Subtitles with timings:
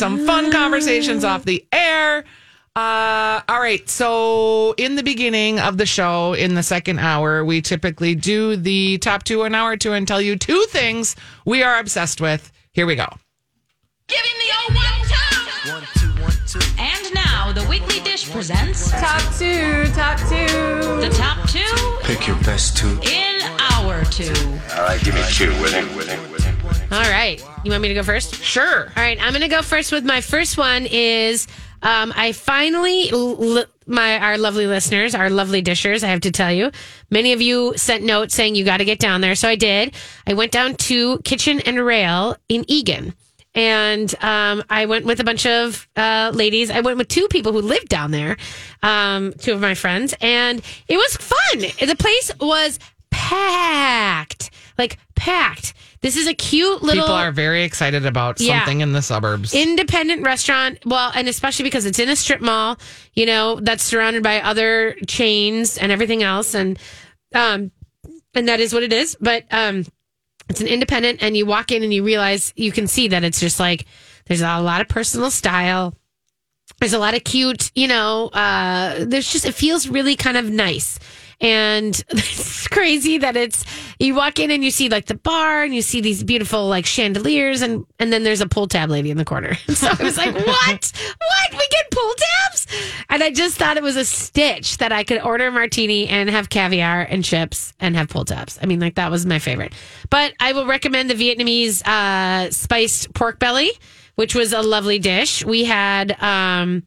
[0.00, 2.24] have been having some fun conversations off the air.
[2.76, 3.88] Uh, all right.
[3.88, 8.98] So, in the beginning of the show, in the second hour, we typically do the
[8.98, 12.50] top two an hour two and tell you two things we are obsessed with.
[12.72, 13.08] Here we go.
[14.06, 15.72] Give him the old one two.
[15.72, 16.60] One, two, one, two.
[16.78, 21.00] And now the weekly dish presents Top two, top two.
[21.00, 22.88] the top two Pick your best two.
[23.02, 23.19] in
[23.90, 24.32] our two.
[24.76, 25.50] All right, give me two.
[25.60, 26.54] Winning, winning, winning.
[26.92, 27.40] All right.
[27.64, 28.34] You want me to go first?
[28.36, 28.84] Sure.
[28.96, 29.18] All right.
[29.20, 31.46] I'm going to go first with my first one is
[31.82, 36.52] um, I finally, l- my our lovely listeners, our lovely dishers, I have to tell
[36.52, 36.70] you,
[37.10, 39.34] many of you sent notes saying you got to get down there.
[39.34, 39.94] So I did.
[40.26, 43.14] I went down to Kitchen and Rail in Eagan.
[43.54, 46.70] And um, I went with a bunch of uh, ladies.
[46.70, 48.36] I went with two people who lived down there,
[48.82, 51.88] um, two of my friends, and it was fun.
[51.88, 52.78] The place was
[53.30, 55.74] packed, like packed.
[56.02, 58.60] This is a cute little People are very excited about Yeah.
[58.60, 59.52] something in the suburbs.
[59.54, 60.78] independent restaurant.
[60.84, 62.78] Well, and especially because it's in a strip mall,
[63.14, 66.54] you know, that's surrounded by other chains and everything else.
[66.54, 66.78] And,
[67.34, 67.70] um,
[68.34, 69.16] and that is what it is.
[69.20, 69.84] But, um,
[70.48, 73.38] it's an independent and you walk in and you realize you can see that it's
[73.38, 73.86] just like
[74.26, 75.94] there's a lot of personal style.
[76.80, 80.48] There's a lot of cute, you know, uh, there's just, it feels really kind of
[80.50, 80.98] nice.
[81.40, 83.64] And it's crazy that it's,
[83.98, 86.86] you walk in and you see like the bar and you see these beautiful like
[86.86, 89.56] chandeliers and, and then there's a pull tab lady in the corner.
[89.80, 90.92] So I was like, what?
[90.92, 91.52] What?
[91.52, 92.66] We get pull tabs?
[93.08, 96.28] And I just thought it was a stitch that I could order a martini and
[96.28, 98.58] have caviar and chips and have pull tabs.
[98.60, 99.72] I mean, like that was my favorite.
[100.10, 103.72] But I will recommend the Vietnamese uh, spiced pork belly,
[104.16, 105.44] which was a lovely dish.
[105.46, 106.82] We had, um,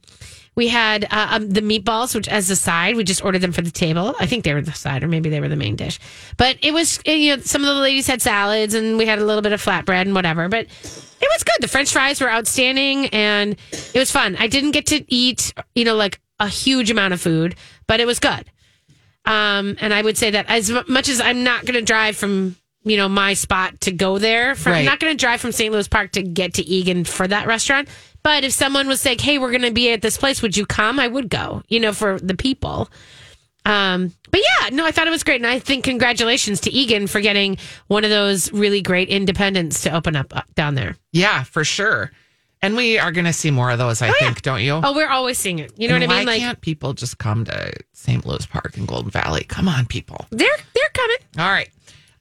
[0.54, 3.62] we had uh, um, the meatballs, which as a side, we just ordered them for
[3.62, 4.14] the table.
[4.20, 5.98] I think they were the side, or maybe they were the main dish.
[6.36, 9.18] But it was, eh, you know, some of the ladies had salads, and we had
[9.18, 10.48] a little bit of flatbread and whatever.
[10.48, 11.56] But it was good.
[11.60, 14.36] The French fries were outstanding, and it was fun.
[14.38, 18.06] I didn't get to eat, you know, like a huge amount of food, but it
[18.06, 18.44] was good.
[19.24, 22.56] Um, and I would say that as much as I'm not going to drive from
[22.84, 25.72] you know my spot to go there, from, I'm not going to drive from St.
[25.72, 27.88] Louis Park to get to Eagan for that restaurant.
[28.24, 30.66] But if someone was like, "Hey, we're going to be at this place, would you
[30.66, 31.62] come?" I would go.
[31.68, 32.88] You know, for the people.
[33.66, 37.06] Um, but yeah, no, I thought it was great, and I think congratulations to Eagan
[37.06, 40.96] for getting one of those really great independents to open up uh, down there.
[41.12, 42.10] yeah, for sure.
[42.60, 44.80] And we are going to see more of those, I think, don't you?
[44.82, 45.72] Oh, we're always seeing it.
[45.76, 46.26] You know And what I mean?
[46.26, 48.24] Why Like can't people just come to St.
[48.24, 49.44] Louis Park and Golden Valley?
[49.44, 50.24] Come on, people.
[50.30, 51.16] they're they're coming.
[51.38, 51.68] All right.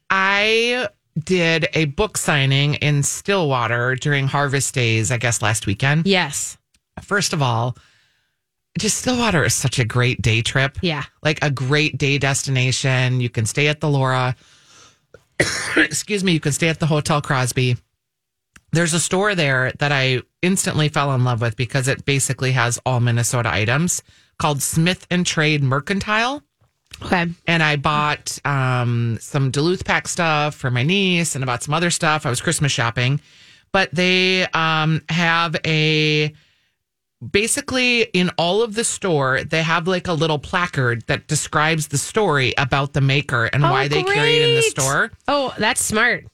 [0.09, 6.07] I did a book signing in Stillwater during Harvest Days, I guess last weekend.
[6.07, 6.57] Yes.
[7.01, 7.77] First of all,
[8.77, 10.77] just Stillwater is such a great day trip.
[10.81, 11.03] Yeah.
[11.21, 13.21] Like a great day destination.
[13.21, 14.35] You can stay at the Lora.
[15.77, 16.31] Excuse me.
[16.31, 17.77] You can stay at the Hotel Crosby.
[18.71, 22.79] There's a store there that I instantly fell in love with because it basically has
[22.85, 24.01] all Minnesota items
[24.39, 26.43] called Smith and Trade Mercantile
[27.05, 27.27] Okay.
[27.47, 31.89] and I bought um, some Duluth pack stuff for my niece and about some other
[31.89, 32.25] stuff.
[32.25, 33.21] I was Christmas shopping,
[33.71, 36.33] but they um, have a
[37.31, 41.97] basically in all of the store they have like a little placard that describes the
[41.97, 45.11] story about the maker and why they carry it in the store.
[45.27, 46.25] Oh, that's smart.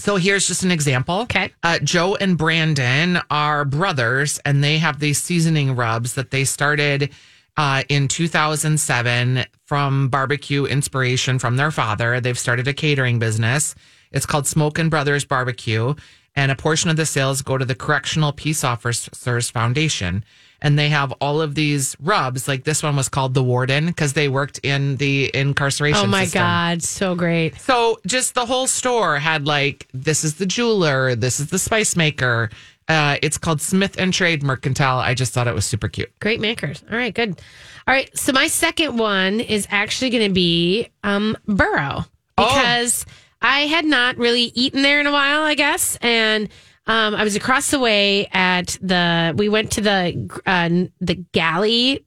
[0.00, 1.20] So here's just an example.
[1.20, 1.52] Okay.
[1.62, 7.10] Uh, Joe and Brandon are brothers, and they have these seasoning rubs that they started
[7.56, 12.20] uh, in 2007 from barbecue inspiration from their father.
[12.20, 13.74] They've started a catering business.
[14.12, 15.94] It's called Smokin' Brothers Barbecue,
[16.34, 20.24] and a portion of the sales go to the Correctional Peace Officers Foundation.
[20.62, 22.46] And they have all of these rubs.
[22.46, 26.04] Like this one was called the Warden because they worked in the incarceration.
[26.04, 26.42] Oh my system.
[26.42, 27.58] God, so great.
[27.60, 31.96] So just the whole store had like this is the jeweler, this is the spice
[31.96, 32.50] maker.
[32.90, 34.98] Uh, it's called Smith and Trade Mercantile.
[34.98, 36.10] I just thought it was super cute.
[36.18, 36.82] Great makers.
[36.90, 37.40] All right, good.
[37.86, 42.04] All right, so my second one is actually going to be um, Borough
[42.36, 43.06] because
[43.40, 46.48] I had not really eaten there in a while, I guess, and
[46.86, 49.34] um, I was across the way at the.
[49.36, 50.68] We went to the uh,
[51.00, 52.04] the Galley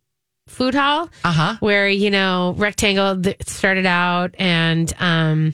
[0.47, 1.55] Food Hall, Uh huh.
[1.61, 5.53] where you know rectangle started out, and um,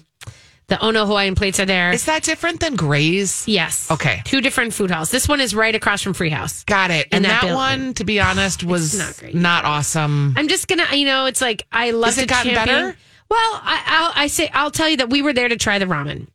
[0.70, 1.92] the Ono Hawaiian plates are there.
[1.92, 3.44] Is that different than Graze?
[3.48, 4.22] yes, Okay.
[4.26, 5.12] two different food halls.
[5.12, 6.64] This one is right across from Free House.
[6.64, 7.08] Got it.
[7.12, 9.36] And that that, one, to be honest, was not great.
[9.36, 10.34] not, awesome.
[10.38, 12.98] I'm just gonna, you know, it's like I love Has it gotten champion- better?
[13.30, 15.86] Well, I, I'll, I say I'll tell you that we were there to try the
[15.86, 16.28] ramen.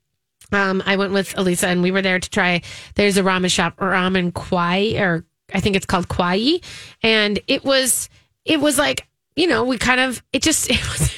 [0.53, 2.63] Um, I went with Elisa and we were there to try.
[2.95, 6.61] There's a ramen shop, ramen Kwai, or I think it's called Kwai,
[7.03, 8.09] and it was
[8.45, 11.11] it was like you know we kind of it just it was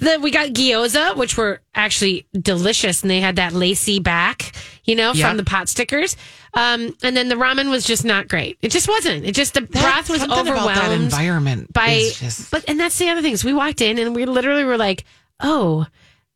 [0.00, 4.52] the we got gyoza, which were actually delicious, and they had that lacy back,
[4.84, 5.28] you know, Yeah.
[5.28, 6.16] from the pot stickers.
[6.54, 8.56] Um, and then the ramen was just not great.
[8.62, 9.24] It just wasn't.
[9.26, 12.10] It just the broth was that overwhelmed environment by.
[12.14, 14.78] just- But and that's the other thing is we walked in and we literally were
[14.78, 15.04] like,
[15.40, 15.86] oh,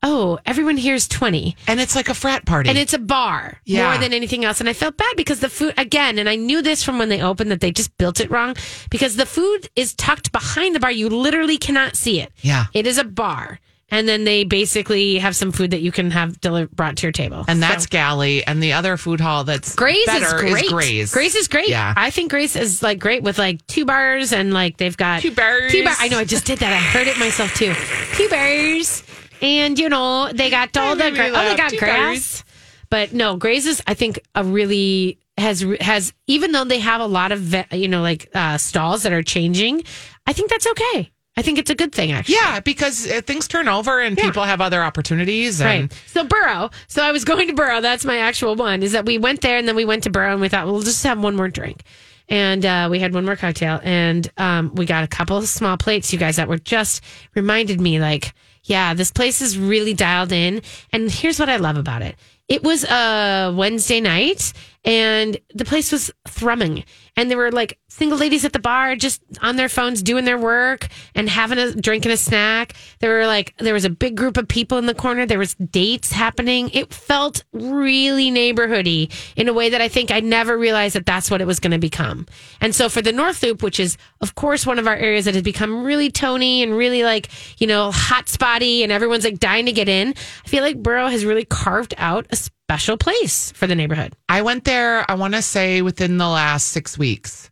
[0.03, 1.57] oh, everyone here's twenty.
[1.67, 2.69] and it's like a frat party.
[2.69, 3.89] And it's a bar Yeah.
[3.91, 4.61] more than anything else.
[4.61, 7.23] And I felt bad because the food, again, and I knew this from when they
[7.23, 8.57] opened that they just built it wrong
[8.91, 10.91] because the food is tucked behind the bar.
[10.91, 12.33] You literally cannot see it.
[12.43, 12.67] Yeah.
[12.75, 13.61] It is a bar.
[13.91, 17.13] And then they basically have some food that you can have deli- brought to your
[17.13, 17.45] table.
[17.47, 20.69] and that's So- Galley, and the other food hall that's Graze is great.
[20.71, 21.13] Graze.
[21.13, 21.69] Graze is great.
[21.69, 21.93] Yeah.
[21.95, 25.31] I think Graze is like great with like two bars and like they've got Two
[25.33, 25.71] bars.
[25.71, 25.95] Two bar.
[25.99, 26.19] I know.
[26.19, 26.73] I just did that.
[26.73, 27.75] I heard it myself too.
[28.15, 29.03] Two bars,
[29.43, 32.45] and you know they got all the gra- oh they got grass.
[32.89, 37.07] But no, Graze is I think a really has has even though they have a
[37.07, 39.83] lot of ve- you know like uh, stalls that are changing,
[40.27, 41.11] I think that's okay.
[41.35, 42.35] I think it's a good thing actually.
[42.35, 44.25] Yeah, because uh, things turn over and Yeah.
[44.25, 45.63] people have other opportunities.
[45.63, 46.03] And Right.
[46.07, 46.69] So Borough.
[46.89, 47.81] So I was going to Borough.
[47.81, 48.83] That's my actual one.
[48.83, 50.83] Is that we went there and then we went to Borough and we thought we'll
[50.83, 51.83] just have one more drink,
[52.29, 55.79] and uh, we had one more cocktail and um, we got a couple of small
[55.79, 56.13] plates.
[56.13, 57.03] You guys that were just
[57.35, 60.63] reminded me like, yeah, this place is really dialed in.
[60.93, 62.17] And here's what I love about it.
[62.49, 64.53] It was a Wednesday night
[64.85, 66.85] and the place was thrumming.
[67.17, 70.39] And there were like single ladies at the bar just on their phones doing their
[70.39, 72.73] work and having a drink and a snack.
[73.01, 75.27] There were like, there was a big group of people in the corner.
[75.27, 76.71] There was dates happening.
[76.71, 81.31] It felt really neighborhoody in a way that I think I never realized that that's
[81.31, 82.27] what it was going to become.
[82.63, 85.35] And so for the North Loop, which is of course one of our areas that
[85.35, 87.29] has become really tony and really like,
[87.61, 90.15] you know, hot spotty and everyone's like dying to get in.
[90.47, 94.15] I feel like Borough has really carved out a special place for the neighborhood.
[94.31, 97.02] I went there, I want to say within the last six weeks.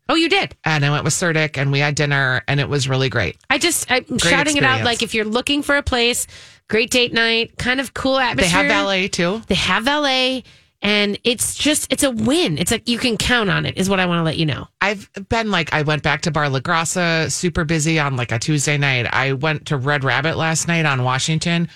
[0.09, 0.57] Oh, you did.
[0.65, 3.37] And I went with Serdic and we had dinner and it was really great.
[3.51, 6.27] I just I'm shouting it out like if you're looking for a place,
[6.69, 8.63] great date night, kind of cool atmosphere.
[8.63, 9.43] They have valet too.
[9.49, 10.45] They have valet,
[10.83, 12.57] and it's just it's a win.
[12.59, 13.77] It's like you can count on it.
[13.77, 14.67] Is what I want to let you know.
[14.81, 18.39] I've been like, I went back to Bar La Grassa super busy on like a
[18.39, 19.07] Tuesday night.
[19.13, 21.69] I went to Red Rabbit last night on Washington,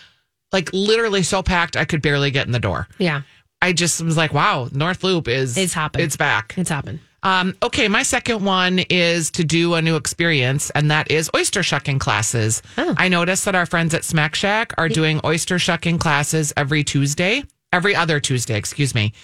[0.53, 2.89] like literally so packed I could barely get in the door.
[2.99, 3.23] Yeah,
[3.61, 6.03] I just was like, wow, North Loop is It's hopping.
[6.03, 6.55] It's back.
[6.57, 7.01] it's happened.
[7.25, 11.63] Um, okay, my second one is to do a new experience, and that is oyster
[11.63, 12.63] shucking classes.
[12.77, 12.95] Oh.
[12.99, 17.43] I noticed that our friends at Smack Shack are doing oyster shucking classes every Tuesday,
[17.73, 19.15] every other Tuesday, excuse me.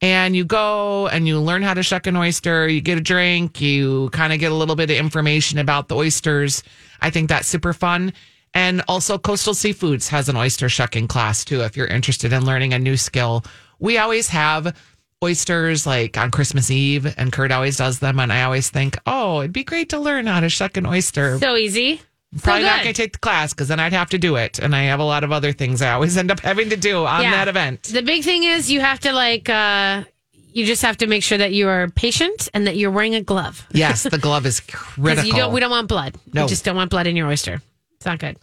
[0.00, 3.60] And you go and you learn how to shuck an oyster, you get a drink,
[3.60, 6.62] you kind of get a little bit of information about the oysters.
[7.00, 8.12] I think that's super fun.
[8.54, 12.72] And also, Coastal Seafoods has an oyster shucking class too, if you're interested in learning
[12.72, 13.44] a new skill.
[13.80, 14.76] We always have
[15.22, 18.18] oysters like on Christmas Eve, and Kurt always does them.
[18.20, 21.38] And I always think, oh, it'd be great to learn how to shuck an oyster.
[21.38, 22.00] So easy.
[22.42, 24.58] Probably so not going to take the class because then I'd have to do it.
[24.58, 27.06] And I have a lot of other things I always end up having to do
[27.06, 27.30] on Yeah.
[27.32, 27.84] that event.
[27.84, 30.04] The big thing is you have to like uh
[30.52, 33.22] you just have to make sure that you are patient and that you're wearing a
[33.22, 33.66] glove.
[33.72, 35.24] Yes, the glove is critical.
[35.24, 36.16] you don't we don't want blood.
[36.34, 36.42] No.
[36.44, 37.62] We just don't want blood in your oyster.
[37.96, 38.36] It's not good.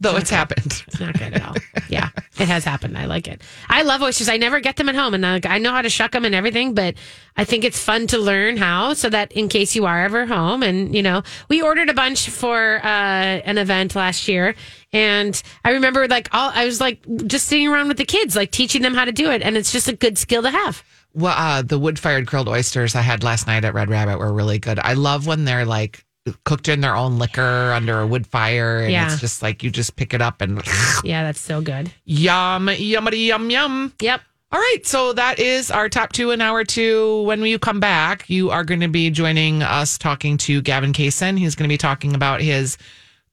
[0.00, 0.82] Though it's happened.
[0.86, 1.54] It's not good at all.
[1.88, 2.96] Yeah, it has happened.
[2.96, 3.42] I like it.
[3.68, 4.28] I love oysters.
[4.28, 6.34] I never get them at home, and like, I know how to shuck them and
[6.34, 6.74] everything.
[6.74, 6.94] But
[7.36, 10.62] I think it's fun to learn how, so that in case you are ever home,
[10.62, 14.54] and you know, we ordered a bunch for uh, an event last year,
[14.92, 18.50] and I remember like all I was like just sitting around with the kids, like
[18.50, 20.82] teaching them how to do it, and it's just a good skill to have.
[21.12, 24.32] Well, uh, the wood fired grilled oysters I had last night at Red Rabbit were
[24.32, 24.78] really good.
[24.78, 26.04] I love when they're like
[26.44, 28.80] cooked in their own liquor under a wood fire.
[28.80, 29.10] And Yeah.
[29.12, 30.60] it's just like you just pick it up and
[31.04, 31.90] Yeah, that's so good.
[32.04, 33.92] yum, yummity, yum, yum.
[34.00, 34.20] Yep.
[34.52, 37.22] All right, so that is our top two in hour two.
[37.22, 41.38] When you come back, you are going to be joining us talking to Gavin Kaysen.
[41.38, 42.76] He's going to be talking about his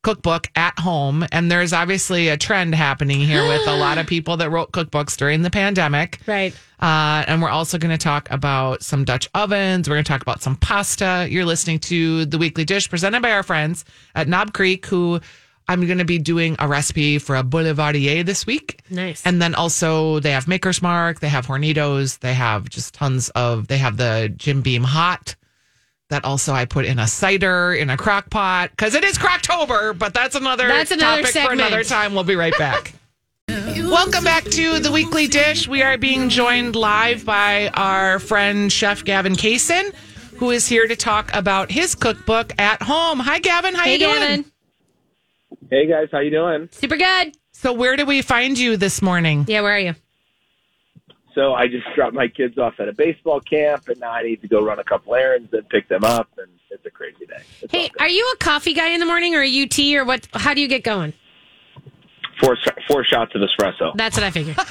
[0.04, 1.26] cookbook at home.
[1.32, 5.18] And there's obviously a trend happening here with a lot of people that wrote cookbooks
[5.18, 6.20] during the pandemic.
[6.28, 6.54] Right.
[6.80, 9.90] Uh, and we're also going to talk about some Dutch ovens.
[9.90, 11.28] We're going to talk about some pasta.
[11.30, 15.20] You're listening to the weekly dish presented by our friends at Knob Creek, who
[15.68, 18.80] I'm going to be doing a recipe for a boulevardier this week.
[18.90, 19.26] Nice.
[19.26, 23.68] And then also they have Maker's Mark, they have Hornitos, they have just tons of,
[23.68, 25.36] they have the Jim Beam Hot
[26.10, 29.98] that also I put in a cider in a crock pot because it is Crocktober,
[29.98, 32.14] but that's another That's another topic for another time.
[32.14, 32.94] We'll be right back.
[33.52, 35.68] Welcome back to the weekly dish.
[35.68, 39.94] We are being joined live by our friend Chef Gavin Kaysen,
[40.36, 43.20] who is here to talk about his cookbook at home.
[43.20, 43.74] Hi, Gavin.
[43.74, 44.46] How Hey, you doing?
[45.70, 46.68] Hey guys, how you doing?
[46.72, 47.36] Super good.
[47.54, 49.46] So, where did we find you this morning?
[49.48, 49.96] Yeah, where are you?
[51.34, 54.42] So I just dropped my kids off at a baseball camp, and now I need
[54.42, 57.42] to go run a couple errands and pick them up, and it's a crazy day.
[57.62, 58.02] It's Hey, good.
[58.02, 60.28] are you a coffee guy in the morning or a UT or what?
[60.34, 61.14] How do you get going?
[62.42, 63.96] Four four shots of espresso.
[63.96, 64.58] That's what I figured.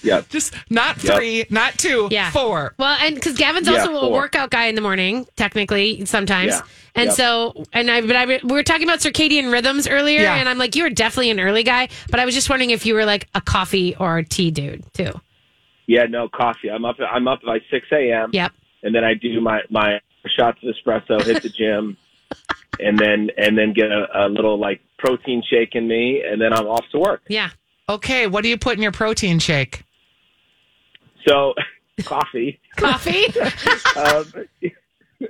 [0.00, 0.20] Yeah.
[0.28, 1.16] Just not Yep.
[1.16, 2.30] three, not two, Yeah.
[2.30, 2.72] four.
[2.78, 6.60] Well, and because Gavin's Yeah, also a workout guy in the morning, technically sometimes, Yeah.
[6.94, 7.14] and Yep.
[7.16, 10.36] so and I but I we were talking about circadian rhythms earlier, Yeah.
[10.36, 12.86] and I'm like, you were definitely an early guy, but I was just wondering if
[12.86, 15.20] you were like a coffee or a tea dude too.
[15.88, 16.70] Yeah, no coffee.
[16.70, 16.96] I'm up.
[17.00, 18.30] I'm up by six a.m.
[18.32, 18.52] Yep.
[18.84, 21.96] and then I do my my shots of espresso, hit the gym,
[22.80, 26.52] and then and then get a, a little like protein shake in me, and then
[26.52, 27.22] I'm off to work.
[27.28, 27.50] Yeah.
[27.88, 29.84] Okay, what do you put in your protein shake?
[31.26, 31.54] So,
[32.04, 33.26] coffee, Coffee.
[33.96, 34.32] um,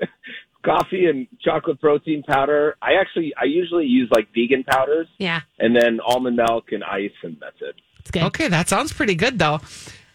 [0.64, 2.76] coffee, and chocolate protein powder.
[2.83, 5.43] I actually I usually use like vegan powders, yeah.
[5.59, 7.76] and then almond milk and ice, and that's it.
[8.00, 8.23] It's good.
[8.25, 9.61] Okay, that sounds pretty good though.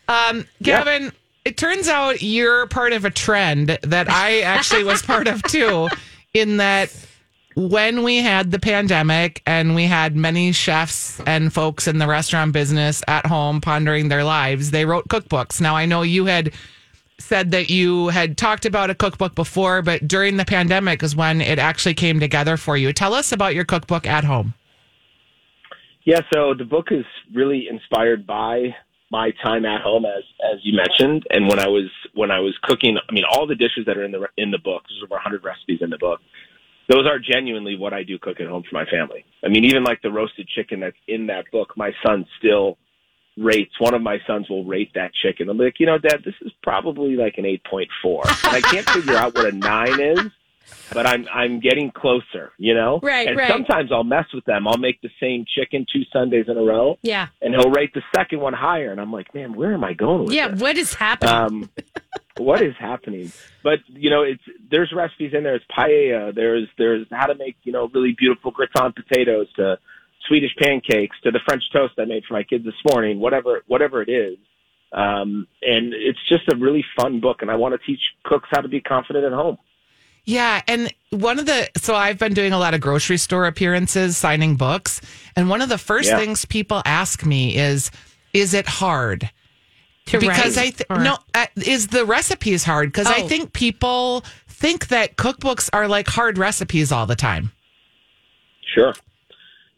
[0.08, 0.84] Um, Yeah.
[0.84, 1.12] Gavin,
[1.46, 5.90] it turns out you're part of a trend that I actually was part of too,
[6.34, 6.94] in that
[7.56, 12.54] when we had the pandemic and we had many chefs and folks in the restaurant
[12.54, 15.62] business at home pondering their lives, they wrote cookbooks.
[15.62, 16.54] Now, I know you had
[17.20, 21.42] said that you had talked about a cookbook before, but during the pandemic is when
[21.42, 22.92] it actually came together for you.
[22.92, 24.54] Tell us about your cookbook at home.
[26.04, 28.76] Yeah, so the book is really inspired by
[29.10, 32.58] my time at home, as as you mentioned, and when I was when I was
[32.64, 32.98] cooking.
[32.98, 34.84] I mean, all the dishes that are in the in the book.
[34.90, 36.20] There's over 100 recipes in the book.
[36.94, 39.26] Those are genuinely what I do cook at home for my family.
[39.44, 42.78] I mean, even like the roasted chicken that's in that book, my son still
[43.36, 43.72] rates.
[43.80, 45.50] One of my sons will rate that chicken.
[45.50, 49.16] I'm like, you know, Dad, this is probably like an 8.4, and I can't figure
[49.16, 50.20] out what a nine is.
[50.94, 53.00] But I'm I'm getting closer, you know.
[53.04, 53.50] Right, and right.
[53.52, 54.68] sometimes I'll mess with them.
[54.68, 57.28] I'll make the same chicken two Sundays in a row, Yeah.
[57.42, 58.92] and he'll rate the second one higher.
[58.92, 60.50] And I'm like, man, where am I going with Yeah.
[60.50, 60.62] this?
[60.62, 61.34] What is happening?
[61.34, 61.70] Um,
[62.38, 63.32] what is happening?
[63.64, 65.56] But you know, it's there's recipes in there.
[65.56, 66.34] It's paella.
[66.34, 69.78] There's there's how to make you know really beautiful gratin potatoes to
[70.28, 73.20] Swedish pancakes to the French toast I made for my kids this morning.
[73.20, 74.38] Whatever whatever it is.
[74.92, 78.62] Um, and it's just a really fun book, and I want to teach cooks how
[78.62, 79.58] to be confident at home.
[80.24, 84.18] Yeah, and one of the so I've been doing a lot of grocery store appearances,
[84.18, 85.02] signing books,
[85.36, 86.20] and one of the first Yeah.
[86.20, 87.92] things people ask me is,
[88.34, 89.30] "Is it hard?"
[90.08, 92.92] To Because write I th- or- no, uh, is the recipes hard?
[92.92, 93.28] Because I Oh.
[93.28, 97.52] think people think that cookbooks are like hard recipes all the time.
[98.74, 98.94] Sure.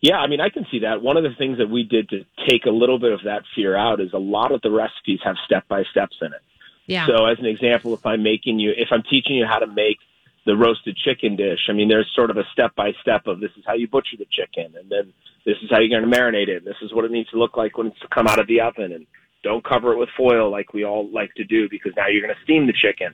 [0.02, 1.02] Yeah, I mean, I can see that.
[1.02, 3.76] One of the things that we did to take a little bit of that fear
[3.76, 6.42] out is a lot of the recipes have step by steps in it.
[6.86, 7.08] Yeah.
[7.08, 9.98] So, as an example, if I'm making you, if I'm teaching you how to make
[10.46, 13.50] the roasted chicken dish, I mean, there's sort of a step by step of this
[13.58, 15.12] is how you butcher the chicken, and then
[15.46, 17.38] this is how you're going to marinate it, and this is what it needs to
[17.40, 19.08] look like when it's come out of the oven, and
[19.46, 22.34] don't cover it with foil like we all like to do because now you're going
[22.34, 23.14] to steam the chicken,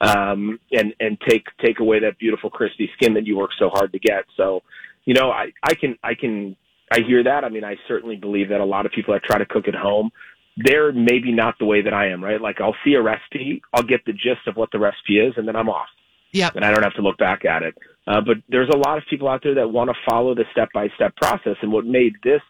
[0.00, 3.92] um, and and take take away that beautiful crispy skin that you work so hard
[3.92, 4.24] to get.
[4.36, 4.62] So,
[5.04, 6.56] you know, I I can I can
[6.90, 7.44] I hear that.
[7.44, 9.74] I mean, I certainly believe that a lot of people that try to cook at
[9.74, 10.10] home
[10.58, 12.40] they're maybe not the way that I am, right?
[12.40, 15.46] Like I'll see a recipe, I'll get the gist of what the recipe is, and
[15.46, 15.88] then I'm off,
[16.32, 16.56] Yep.
[16.56, 17.74] and I don't have to look back at it.
[18.06, 20.70] Uh, but there's a lot of people out there that want to follow the step
[20.74, 22.42] by step process, and what made this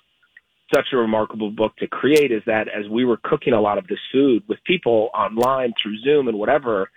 [0.74, 3.86] such a remarkable book to create is that as we were cooking a lot of
[3.86, 6.90] this food with people online through Zoom and whatever,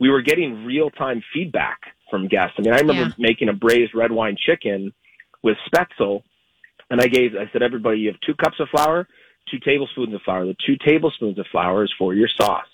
[0.00, 1.80] we were getting real time feedback
[2.10, 2.54] from guests.
[2.58, 3.12] I mean, I remember Yeah.
[3.18, 4.92] making a braised red wine chicken
[5.42, 6.22] with Spaetzle,
[6.90, 9.08] and I gave I said everybody you have two cups of flour,
[9.50, 10.44] two tablespoons of flour.
[10.46, 12.66] The two tablespoons of flour is for your sauce.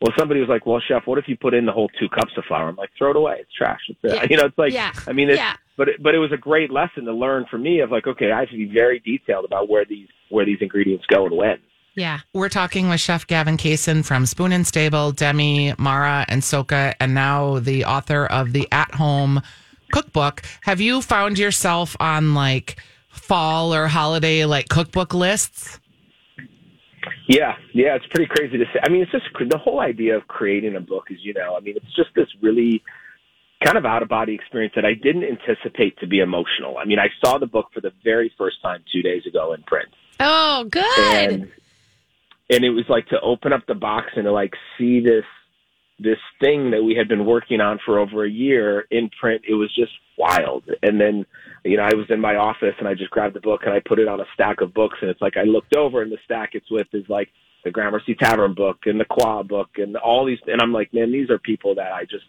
[0.00, 2.32] Well, somebody was like, "Well, chef, what if you put in the whole two cups
[2.36, 3.36] of flour?" I'm like, "Throw it away.
[3.40, 4.26] It's trash." It's, Yeah.
[4.30, 4.92] You know, it's like, Yeah.
[5.06, 5.54] I mean, it's, Yeah.
[5.76, 8.32] But it, but it was a great lesson to learn for me of like, okay,
[8.32, 11.58] I have to be very detailed about where these where these ingredients go and when.
[11.94, 12.20] yeah.
[12.32, 17.14] We're talking with Chef Gavin Kaysen from Spoon and Stable, Demi, Mara, and Socca, and
[17.14, 19.40] now the author of the At Home
[19.92, 20.42] Cookbook.
[20.62, 22.76] Have you found yourself on like
[23.08, 25.80] fall or holiday like cookbook lists?
[27.28, 28.80] Yeah, yeah, it's pretty crazy to say.
[28.84, 31.56] I mean, it's just the whole idea of creating a book, as you know.
[31.56, 32.82] I mean, it's just this really
[33.64, 36.78] kind of out of body experience that I didn't anticipate to be emotional.
[36.78, 39.62] I mean, I saw the book for the very first time two days ago in
[39.62, 39.88] print.
[40.20, 40.84] Oh, good.
[40.98, 41.52] and
[42.50, 45.24] and it was like to open up the box and to like see this
[45.98, 49.54] this thing that we had been working on for over a year in print it
[49.54, 51.24] was just wild and then
[51.64, 53.80] you know i was in my office and i just grabbed the book and i
[53.80, 56.18] put it on a stack of books and it's like i looked over and the
[56.24, 57.28] stack it's with is like
[57.64, 61.10] the gramercy tavern book and the qua book and all these and i'm like man
[61.10, 62.24] these are people that i just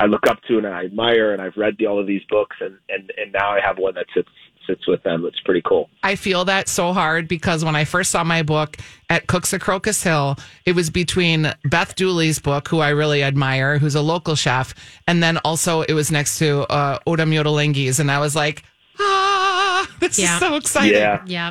[0.00, 2.56] i look up to and i admire and i've read the, all of these books
[2.60, 4.28] and and and now i have one that sits
[4.66, 8.10] sits with them it's pretty cool I feel that so hard because when I first
[8.10, 8.76] saw my book
[9.08, 13.78] at Cooks of Crocus Hill, it was between Beth Dooley's book, who I really admire,
[13.78, 14.74] who's a local chef,
[15.06, 18.62] and then also it was next to uh, Yotam Ottolenghi's, and I was like,
[18.98, 19.86] ah.
[20.00, 20.34] This Yeah.
[20.34, 20.92] is so exciting.
[20.94, 21.50] Yeah, Yeah.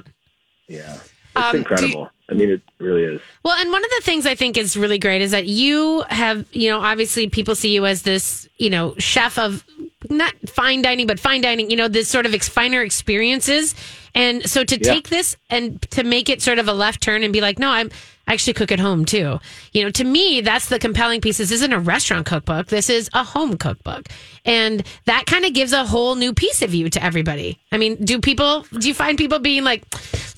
[0.68, 2.10] yeah, it's Um, incredible.
[2.30, 3.22] I mean, it really is.
[3.44, 6.46] Well, and one of the things I think is really great is that you have,
[6.52, 9.66] you know, obviously people see you as this, you know, chef of
[10.10, 13.74] not fine dining, but fine dining, you know, this sort of ex- finer experiences.
[14.16, 14.94] And so to Yeah.
[14.94, 17.70] take this and to make it sort of a left turn and be like, no,
[17.70, 17.90] I'm
[18.28, 19.40] I actually cook at home too.
[19.74, 21.40] You know, to me, that's the compelling piece.
[21.40, 22.68] This isn't a restaurant cookbook.
[22.68, 24.06] This is a home cookbook.
[24.46, 27.58] And that kind of gives a whole new piece of you to everybody.
[27.72, 29.84] I mean, do people, do you find people being like,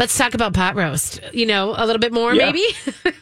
[0.01, 2.45] let's talk about pot roast, you know, a little bit more Yeah.
[2.51, 2.65] maybe?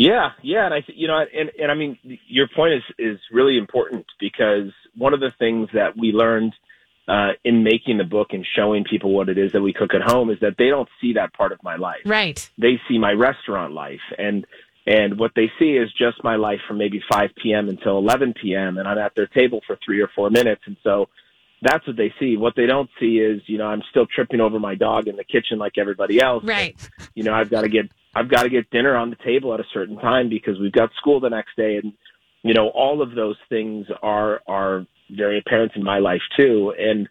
[0.00, 1.98] Yeah, yeah, and I, th- you know, and and I mean,
[2.28, 6.54] your point is is really important because one of the things that we learned
[7.08, 10.02] uh, in making the book and showing people what it is that we cook at
[10.08, 12.02] home is that they don't see that part of my life.
[12.04, 12.48] right.
[12.58, 14.46] They see my restaurant life, and
[14.86, 17.68] and what they see is just my life from maybe 5 p.m.
[17.68, 18.78] until 11 p.m.
[18.78, 21.08] and I'm at their table for three or four minutes, and so
[21.62, 22.36] that's what they see.
[22.36, 25.24] What they don't see is, you know, I'm still tripping over my dog in the
[25.24, 26.76] kitchen like everybody else Right.
[27.14, 29.60] you know, I've got to get I've got to get dinner on the table at
[29.60, 31.92] a certain time because we've got school the next day, and
[32.42, 36.72] you know, all of those things are are very apparent in my life too.
[36.78, 37.08] And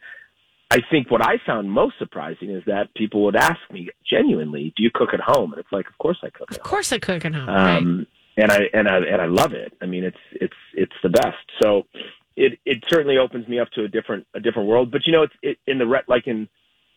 [0.70, 4.84] I think what I found most surprising is that people would ask me genuinely, "Do
[4.84, 6.62] you cook at home?" And it's like, of course I cook at home.
[6.62, 6.70] Of home.
[6.70, 7.48] course I cook at home.
[7.48, 7.78] right.
[7.78, 9.74] Um, and I and I and I love it.
[9.82, 11.38] I mean, it's it's it's the best.
[11.62, 11.86] So
[12.38, 14.92] it it certainly opens me up to a different a different world.
[14.92, 16.48] But you know, it's it, in the re- like in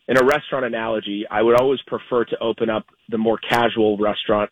[0.07, 4.49] in a restaurant analogy, I would always prefer to open up the more casual restaurant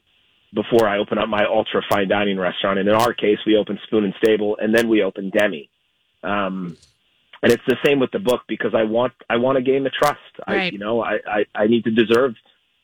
[0.53, 2.79] before I open up my ultra fine dining restaurant.
[2.79, 5.69] And in our case, we open Spoon and Stable, and then we open Demi.
[6.23, 6.75] Um,
[7.41, 9.89] and it's the same with the book because I want I want to gain the
[9.91, 10.19] trust.
[10.45, 10.73] I Right.
[10.73, 12.33] you know I, I I need to deserve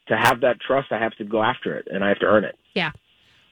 [0.08, 0.92] to have that trust.
[0.92, 2.56] I have to go after it, and I have to earn it.
[2.76, 2.92] yeah.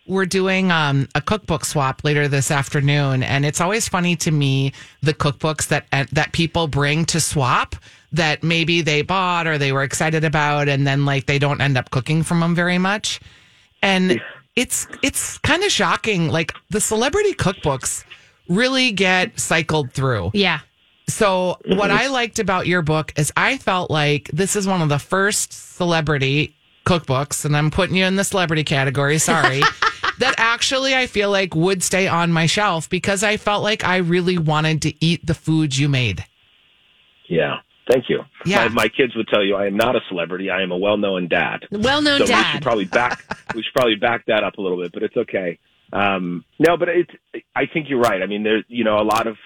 [0.05, 4.73] We're doing um, a cookbook swap later this afternoon, and it's always funny to me
[5.01, 7.75] the cookbooks that uh, that people bring to swap
[8.11, 11.77] that maybe they bought or they were excited about, and then like they don't end
[11.77, 13.19] up cooking from them very much,
[13.81, 14.21] and
[14.55, 16.27] it's it's kind of shocking.
[16.29, 18.03] Like the celebrity cookbooks
[18.49, 20.31] really get cycled through.
[20.33, 20.59] Yeah.
[21.07, 24.89] So what I liked about your book is I felt like this is one of
[24.89, 29.17] the first celebrity cookbooks, and I'm putting you in the celebrity category.
[29.17, 29.61] Sorry.
[30.19, 33.97] that actually I feel like would stay on my shelf because I felt like I
[33.97, 36.25] really wanted to eat the food you made.
[37.27, 37.57] Yeah.
[37.91, 38.21] Thank you.
[38.45, 38.67] Yeah.
[38.69, 40.49] My, my kids would tell you I am not a celebrity.
[40.49, 41.65] I am a well-known dad.
[41.71, 43.21] Well known so we should probably back
[43.55, 45.59] we should probably back that up a little bit, but it's okay.
[45.91, 47.11] Um, no, but it's
[47.55, 48.21] I think you're right.
[48.23, 49.37] I mean, there's you know a lot of.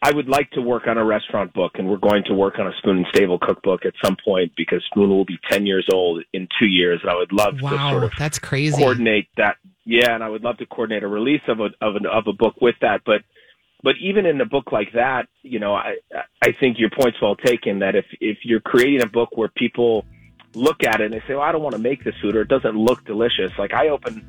[0.00, 2.68] I would like to work on a restaurant book, and we're going to work on
[2.68, 6.22] a Spoon and Stable cookbook at some point because Spoon will be ten years old
[6.32, 8.76] in two years, and I would love to sort of that's crazy.
[8.76, 9.56] coordinate that.
[9.84, 12.32] Yeah, and I would love to coordinate a release of a of, an, of a
[12.32, 13.00] book with that.
[13.04, 13.22] But
[13.82, 15.96] but even in a book like that, you know, I
[16.42, 17.80] I think your point's well taken.
[17.80, 20.04] That if if you're creating a book where people
[20.54, 22.42] look at it and they say, "Well, I don't want to make this food," or
[22.42, 23.50] it doesn't look delicious.
[23.58, 24.24] Like I open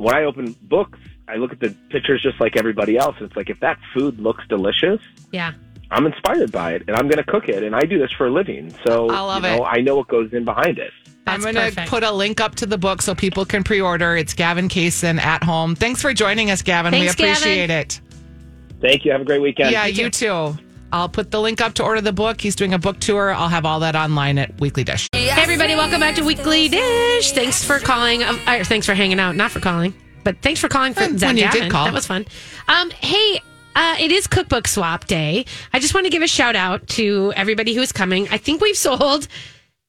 [0.00, 3.16] when I open books, I look at the pictures just like everybody else.
[3.20, 5.00] It's like if that food looks delicious,
[5.32, 5.52] yeah.
[5.90, 8.26] I'm inspired by it, and I'm going to cook it, and I do this for
[8.26, 8.74] a living.
[8.86, 9.68] So I love you know, it.
[9.68, 10.92] I know what goes in behind it.
[11.26, 14.16] I'm going to put a link up to the book so people can pre-order.
[14.16, 15.74] It's Gavin Kaysen at home.
[15.74, 16.92] Thanks for joining us, Gavin.
[16.92, 17.80] Thanks, we appreciate Gavin.
[17.86, 18.00] it.
[18.80, 19.12] Thank you.
[19.12, 19.70] Have a great weekend.
[19.70, 20.56] Yeah, you too.
[20.92, 22.40] I'll put the link up to order the book.
[22.40, 23.32] He's doing a book tour.
[23.32, 25.08] I'll have all that online at Weekly Dish.
[25.12, 27.32] Hey, everybody, welcome back to Weekly Dish.
[27.32, 28.22] Thanks for calling.
[28.24, 29.36] Um, uh, thanks for hanging out.
[29.36, 31.84] Not for calling, but thanks for calling for When- Zach when you did call.
[31.84, 32.26] That was fun.
[32.66, 33.40] Um, hey,
[33.76, 35.44] uh, it is cookbook swap day.
[35.72, 38.28] I just want to give a shout out to everybody who is coming.
[38.30, 39.28] I think we've sold.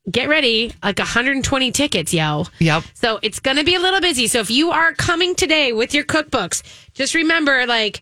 [0.10, 2.46] Get ready, like 120 tickets, yo.
[2.58, 2.84] Yep.
[2.96, 4.26] So it's going to be a little busy.
[4.26, 6.64] So if you are coming today with your cookbooks,
[6.96, 8.02] just remember like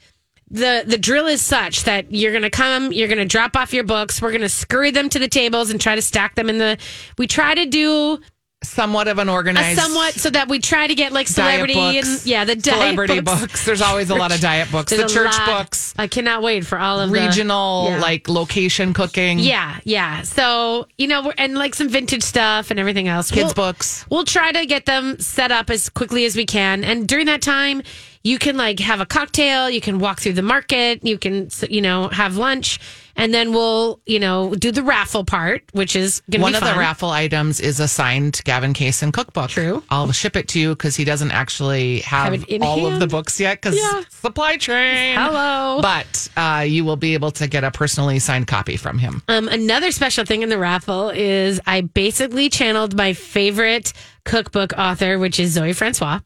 [0.52, 3.74] the the drill is such that you're going to come, you're going to drop off
[3.74, 6.50] your books, we're going to scurry them to the tables and try to stack them
[6.50, 6.78] in the
[7.18, 8.20] we try to do
[8.62, 12.26] Somewhat of an organized somewhat so that we try to get like celebrity books, and
[12.26, 13.40] yeah, the diet celebrity books.
[13.40, 13.66] books.
[13.66, 14.90] There's always a lot of diet books.
[14.90, 15.46] There's the church lot.
[15.46, 18.02] books, I cannot wait for all of the- regional, Yeah.
[18.02, 19.40] like location cooking.
[19.40, 20.24] Yeah, yeah.
[20.24, 23.32] So, you know, we're, and like some vintage stuff and everything else.
[23.32, 24.06] Kids' We'll- books.
[24.10, 26.84] We'll try to get them set up as quickly as we can.
[26.84, 27.82] And during that time,
[28.24, 31.82] you can like have a cocktail, you can walk through the market, you can, you
[31.82, 32.80] know, have lunch,
[33.16, 36.58] and then we'll, you know, do the raffle part, which is going to One be
[36.58, 39.50] of the raffle items is a signed Gavin Kaysen cookbook.
[39.50, 39.84] True.
[39.90, 43.40] I'll ship it to you because he doesn't actually have, Have all of the books
[43.40, 44.04] yet because Yeah.
[44.10, 45.18] supply chain.
[45.18, 45.80] Hello.
[45.82, 49.22] But uh, you will be able to get a personally signed copy from him.
[49.28, 53.92] Um, another special thing in the raffle is I basically channeled my favorite
[54.26, 56.20] cookbook author, which is Zoe Francois.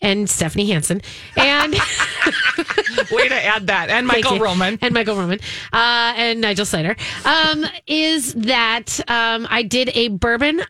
[0.00, 1.02] And Stephanie Hansen.
[1.36, 1.72] And
[3.10, 3.88] Way to add that.
[3.90, 4.38] And Michael.
[4.38, 4.78] Roman.
[4.80, 5.40] and Michael Roman
[5.72, 10.62] uh, and Nigel Slater um, is that um, I did a bourbon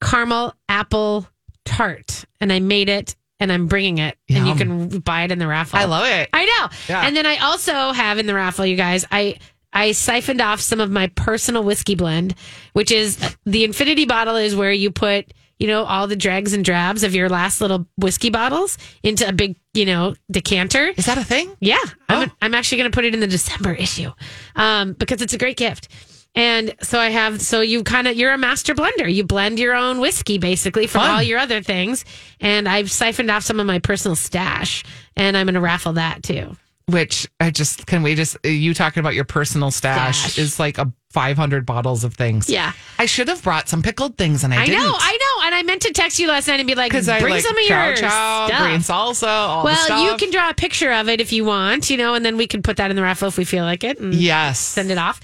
[0.00, 1.26] caramel apple
[1.64, 5.38] tart and I made it and I'm bringing it and you can buy it in
[5.38, 5.78] the raffle.
[5.78, 6.28] I love it.
[6.32, 6.68] I know.
[6.88, 7.06] Yeah.
[7.06, 9.38] And then I also have in the raffle, you guys, I
[9.72, 12.34] I siphoned off some of my personal whiskey blend,
[12.72, 16.64] which is the infinity bottle is where you put, you know, all the dregs and
[16.64, 20.92] drabs of your last little whiskey bottles into a big, you know, decanter.
[20.96, 21.54] Is that a thing?
[21.60, 22.32] Yeah, I'm, Oh.
[22.40, 24.10] I'm actually going to put it in the December issue
[24.56, 25.88] um, because it's a great gift.
[26.34, 29.12] And so I have, so you kind of, you're a master blender.
[29.12, 31.10] You blend your own whiskey basically from Fun.
[31.10, 32.04] all your other things.
[32.40, 34.84] And I've siphoned off some of my personal stash
[35.16, 36.54] and I'm going to raffle that too.
[36.88, 40.38] Which I just, can we just, you talking about your personal stash, Stash.
[40.38, 42.48] is like a 500 bottles of things.
[42.48, 42.72] Yeah.
[42.98, 44.82] I should have brought some pickled things and I, I didn't.
[44.84, 45.46] know, I know.
[45.46, 47.56] And I meant to text you last night and be like, bring I like some
[47.58, 48.60] of chow your chow, stuff.
[48.62, 51.90] green salsa, all the well, you can draw a picture of it if you want,
[51.90, 53.84] you know, and then we can put that in the raffle if we feel like
[53.84, 53.98] it.
[54.00, 54.58] And Yes.
[54.58, 55.20] send it off.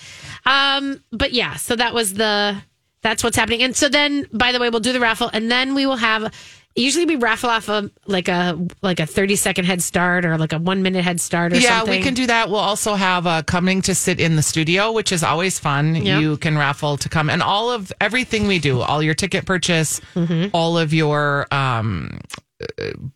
[0.47, 2.57] Um, but yeah, so that was the
[3.01, 3.63] that's what's happening.
[3.63, 6.33] And so then, by the way, we'll do the raffle, and then we will have.
[6.77, 10.53] Usually, we raffle off a like a like a thirty second head start or like
[10.53, 12.01] a one minute head start or Yeah, something.
[12.01, 12.49] we can do that.
[12.51, 15.95] We'll also have uh, coming to sit in the studio, which is always fun.
[15.95, 16.21] Yep.
[16.21, 20.01] You can raffle to come, and all of everything we do, all your ticket purchase,
[20.17, 20.49] Mm-hmm.
[20.53, 22.19] all of your um,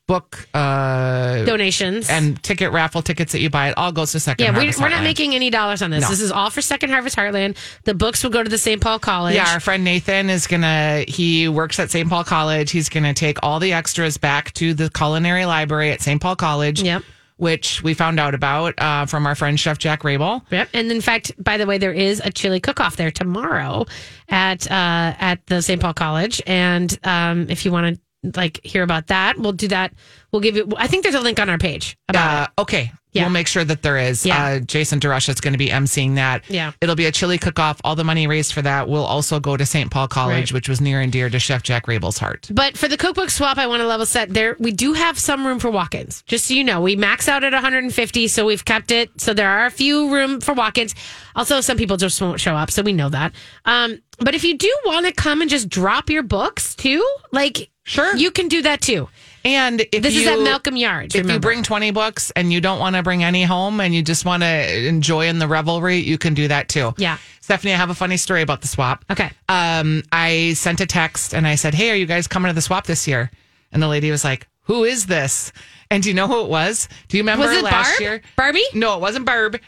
[0.06, 4.44] book uh, donations and ticket raffle tickets that you buy, it all goes to Second
[4.44, 6.02] Yeah, we, Harvest we're not making any dollars on this.
[6.02, 6.08] No.
[6.08, 7.56] This is all for Second Harvest Heartland.
[7.84, 8.80] The books will go to the St.
[8.80, 9.34] Paul College.
[9.34, 11.04] Yeah, our friend Nathan is gonna.
[11.06, 12.08] He works at St.
[12.08, 12.70] Paul College.
[12.70, 16.20] He's gonna take all the extras back to the culinary library at St.
[16.20, 16.82] Paul College.
[16.82, 17.02] Yep.
[17.37, 20.42] Which we found out about uh, from our friend Chef Jack Riebel.
[20.50, 20.70] Yep.
[20.74, 23.87] And in fact, by the way, there is a chili cook off there tomorrow
[24.28, 25.80] at uh, at the St.
[25.80, 26.42] Paul College.
[26.48, 29.92] And um, if you want to like hear about that, we'll do that.
[30.33, 30.68] We'll give you.
[30.76, 32.92] I think there's a link on our page about Uh, okay.
[33.12, 33.22] Yeah.
[33.22, 34.26] We'll make sure that there is.
[34.26, 34.44] Yeah.
[34.44, 36.44] Uh, Jason DeRusha is going to be emceeing that.
[36.50, 36.72] Yeah.
[36.83, 37.81] It'll be a chili cook off.
[37.83, 39.90] All the money raised for that will also go to St.
[39.90, 40.52] Paul College, Right.
[40.52, 42.48] which was near and dear to Chef Jack Riebel's heart.
[42.52, 44.57] But for the cookbook swap, I want to level set there.
[44.59, 46.22] We do have some room for walk-ins.
[46.26, 49.09] Just so you know, we max out at 150, so we've kept it.
[49.18, 50.94] So there are a few room for walk-ins.
[51.35, 53.33] Also, some people just won't show up, so we know that.
[53.64, 57.70] Um, but if you do want to come and just drop your books too, like
[57.88, 58.14] Sure.
[58.16, 59.09] you can do that too.
[59.44, 61.14] And if This is at Malcolm Yards.
[61.14, 64.03] If you bring 20 books and you don't want to bring any home and you
[64.03, 66.92] just want to enjoy in the revelry, you can do that too.
[66.98, 67.18] Yeah.
[67.40, 69.05] Stephanie, I have a funny story about the swap.
[69.11, 69.31] Okay.
[69.48, 72.61] Um, I sent a text and I said, Hey, are you guys coming to the
[72.61, 73.31] swap this year?
[73.72, 75.51] And the lady was like, Who is this?
[75.90, 76.88] And do you know who it was?
[77.09, 78.01] Do you remember Was it last Barb?
[78.01, 78.22] year?
[78.37, 78.64] Barbie?
[78.74, 79.59] No, it wasn't Barb.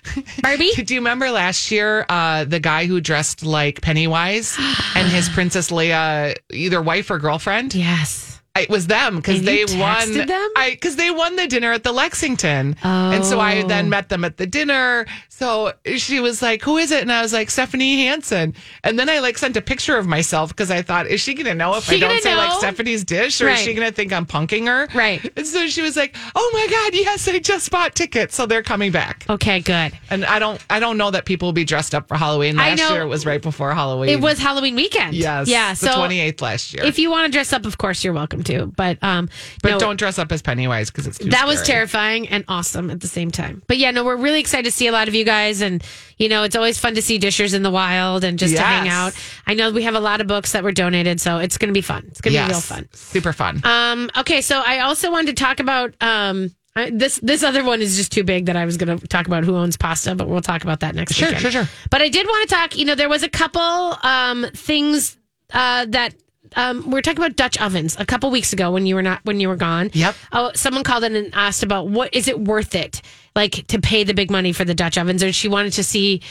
[0.43, 0.71] Barbie?
[0.85, 4.57] do you remember last year uh, the guy who dressed like Pennywise
[4.95, 7.75] and his Princess Leia either wife or girlfriend?
[7.75, 8.30] Yes.
[8.64, 10.12] It was them because they won.
[10.27, 10.49] them?
[10.57, 13.66] I because they won the dinner at the Lexington, and so I Oh.
[13.68, 15.07] then met them at the dinner.
[15.29, 19.09] So she was like, "Who is it?" And I was like, "Stephanie Hansen." And then
[19.09, 21.75] I like sent a picture of myself because I thought, "Is she going to know
[21.77, 22.59] if She I don't gonna say like?
[22.59, 25.20] Stephanie's dish, or is she going to think I'm punking her?" Right.
[25.37, 28.62] And so she was like, "Oh my god, yes, I just bought tickets, so they're
[28.62, 29.92] coming back." Okay, good.
[30.11, 32.59] And I don't, I don't know that people will be dressed up for Halloween.
[32.59, 32.92] I Last know.
[32.92, 34.11] year it was right before Halloween.
[34.11, 35.14] It was Halloween weekend.
[35.14, 35.70] yes, Yeah.
[35.70, 36.85] the So 28th last year.
[36.85, 38.50] if you want to dress up, of course, you're welcome to.
[38.77, 39.29] But um,
[39.63, 42.91] but no, don't dress up as Pennywise because it's too that was terrifying and awesome
[42.91, 43.63] at the same time.
[43.67, 45.83] But yeah, no, we're really excited to see a lot of you guys, and
[46.19, 48.89] you know, it's always fun to see dishers in the wild and just to hang
[48.89, 49.15] out.
[49.47, 51.75] I know we have a lot of books that were donated, so it's going to
[51.75, 52.05] be fun.
[52.09, 52.47] It's going to Yes.
[52.49, 52.89] be real fun.
[52.93, 53.61] Super fun.
[53.65, 56.51] Um, okay, so I also wanted to talk about um.
[56.77, 59.27] I, this this other one is just too big that I was going to talk
[59.27, 61.43] about who owns pasta, but we'll talk about that next Sure, weekend.
[61.43, 61.69] sure, sure.
[61.91, 62.77] But I did want to talk.
[62.79, 65.17] You know, there was a couple um, things
[65.53, 66.15] uh, that
[66.57, 69.21] um, we were talking about Dutch ovens a couple weeks ago when you were not
[69.25, 69.91] when you were gone.
[69.93, 70.15] Yep.
[70.33, 73.03] Oh, someone called in and asked about what is it worth it,
[73.37, 76.23] like to pay the big money for the Dutch ovens, or she wanted to see.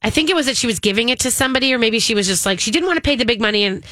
[0.00, 2.26] I think it was that she was giving it to somebody, or maybe she was
[2.26, 3.84] just like she didn't want to pay the big money, and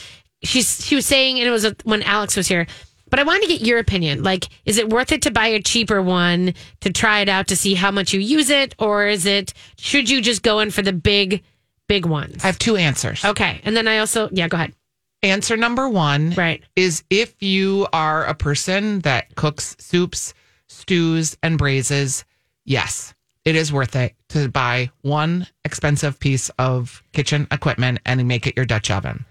[0.43, 2.67] she's she was saying, and it was a, when Alex was here.
[3.09, 4.25] But I wanted to get your opinion.
[4.25, 7.57] Like, is it worth it to buy a cheaper one to try it out to
[7.57, 10.83] see how much you use it, or is it should you just go in for
[10.83, 11.43] the big,
[11.89, 12.43] big ones?
[12.43, 13.25] I have two answers.
[13.25, 14.75] okay, and then I also yeah, go ahead.
[15.23, 16.63] Answer number one Right.
[16.77, 20.35] is if you are a person that cooks soups,
[20.69, 22.25] stews, and braises,
[22.65, 28.47] yes, it is worth it to buy one expensive piece of kitchen equipment and make
[28.47, 29.25] it your Dutch oven.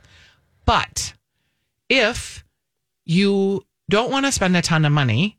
[0.65, 1.13] But
[1.89, 2.43] if
[3.05, 5.37] you don't want to spend a ton of money,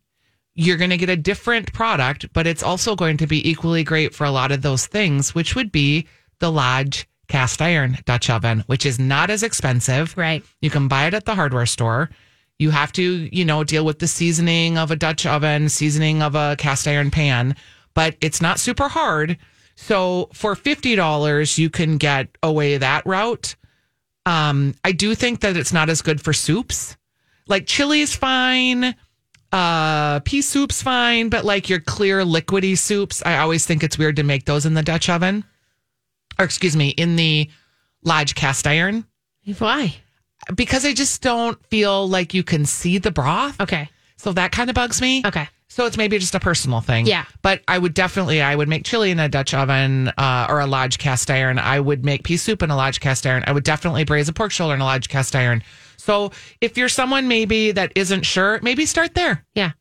[0.54, 4.14] you're going to get a different product, but it's also going to be equally great
[4.14, 6.06] for a lot of those things, which would be
[6.38, 10.16] the Lodge cast iron Dutch oven, which is not as expensive.
[10.16, 10.44] Right.
[10.60, 12.10] You can buy it at the hardware store.
[12.58, 16.34] You have to, you know, deal with the seasoning of a Dutch oven, seasoning of
[16.34, 17.54] a cast iron pan,
[17.94, 19.36] but it's not super hard.
[19.74, 23.56] So for $50, you can get away that route.
[24.24, 26.96] Um, I do think that it's not as good for soups.
[27.46, 28.96] Like chili is fine.
[29.52, 34.16] Uh, pea soup's fine, but like your clear liquidy soups, I always think it's weird
[34.16, 35.44] to make those in the Dutch oven.
[36.38, 37.50] Or excuse me, in the
[38.04, 39.04] Lodge cast iron
[39.58, 39.94] Why?
[40.54, 43.60] because I just don't feel like you can see the broth.
[43.60, 43.88] Okay.
[44.16, 45.22] So that kind of bugs me.
[45.26, 45.48] Okay.
[45.68, 47.06] So it's maybe just a personal thing.
[47.06, 47.24] Yeah.
[47.42, 50.66] But I would definitely, I would make chili in a Dutch oven uh, or a
[50.66, 51.58] Lodge cast iron.
[51.58, 53.44] I would make pea soup in a Lodge cast iron.
[53.46, 55.62] I would definitely braise a pork shoulder in a Lodge cast iron.
[55.96, 59.44] So if you're someone maybe that isn't sure, maybe start there.
[59.54, 59.72] Yeah.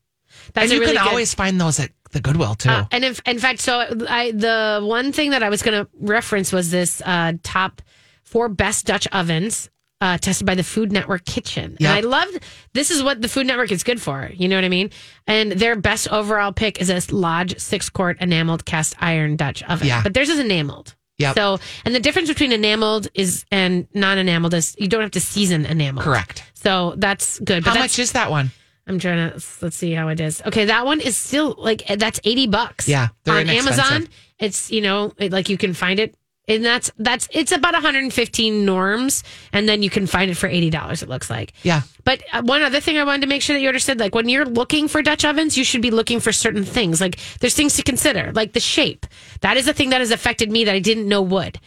[0.53, 2.69] That's and you really can good- always find those at the Goodwill too.
[2.69, 5.91] Uh, and if, in fact, so I the one thing that I was going to
[5.99, 7.81] reference was this uh, top
[8.23, 9.69] four best Dutch ovens
[10.01, 11.77] uh, tested by the Food Network Kitchen.
[11.79, 11.89] Yep.
[11.89, 12.27] And I love
[12.73, 14.29] this is what the Food Network is good for.
[14.33, 14.89] You know what I mean?
[15.27, 19.87] And their best overall pick is this Lodge six quart enameled cast iron Dutch oven.
[19.87, 20.01] Yeah.
[20.01, 20.95] But theirs is enameled.
[21.17, 21.33] Yeah.
[21.33, 25.65] So, and the difference between enameled is and non-enameled is you don't have to season
[25.65, 26.03] enameled.
[26.03, 26.43] Correct.
[26.55, 27.63] So that's good.
[27.63, 28.51] But How that's- much is that one?
[28.87, 30.41] I'm trying to let's see how it is.
[30.45, 32.87] Okay, that one is still like that's eighty bucks.
[32.87, 34.07] Yeah, they're on Amazon.
[34.39, 36.15] It's you know it, like you can find it,
[36.47, 40.69] and that's that's it's about 115 norms, and then you can find it for eighty
[40.69, 41.01] dollars.
[41.01, 41.53] It looks like.
[41.63, 41.81] Yeah.
[42.03, 44.29] But uh, one other thing I wanted to make sure that you understood, like when
[44.29, 47.01] you're looking for Dutch ovens, you should be looking for certain things.
[47.01, 49.07] Like there's things to consider, like the shape.
[49.41, 51.59] That is a thing that has affected me that I didn't know would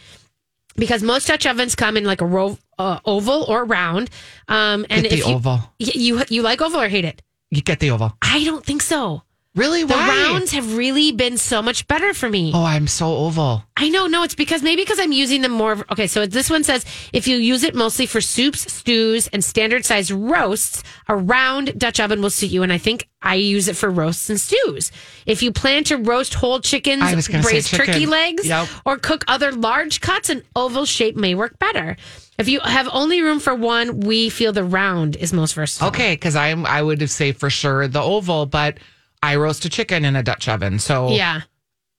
[0.79, 4.09] because most Dutch ovens come in like a ro- uh, oval or round.
[4.47, 5.59] Um, and Get the if you, oval.
[5.79, 7.21] Y- you you like oval or hate it?
[7.51, 8.13] You get the oval.
[8.21, 9.23] I don't think so.
[9.59, 9.83] Really?
[9.83, 10.07] The Why?
[10.31, 12.51] rounds have really been so much better for me.
[12.53, 13.63] Oh, I'm so oval.
[13.75, 15.85] I know, no, it's because maybe because I'm using them more.
[15.91, 19.85] Okay, so this one says if you use it mostly for soups, stews, and standard
[19.85, 22.63] size roasts, a round Dutch oven will suit you.
[22.63, 24.91] And I think I use it for roasts and stews.
[25.25, 28.67] If you plan to roast whole chickens, braise turkey legs, Yep.
[28.85, 31.97] or cook other large cuts, an oval shape may work better.
[32.37, 35.89] If you have only room for one, we feel the round is most versatile.
[35.89, 38.77] Okay, because I'm I would have say for sure the oval, but
[39.21, 40.79] I roast a chicken in a Dutch oven.
[40.79, 41.41] So Yeah.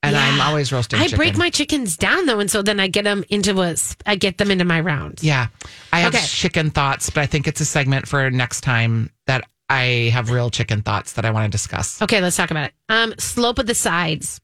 [0.03, 0.99] and I'm always roasting.
[0.99, 1.17] I chicken.
[1.17, 3.75] break my chickens down though, and so then I get them into a.
[4.05, 5.23] I get them into my rounds.
[5.23, 5.47] Yeah.
[5.93, 6.25] I have Okay.
[6.25, 10.49] chicken thoughts, but I think it's a segment for next time that I have real
[10.49, 12.01] chicken thoughts that I want to discuss.
[12.01, 12.73] Okay, let's talk about it.
[12.89, 14.41] Um, slope of the sides.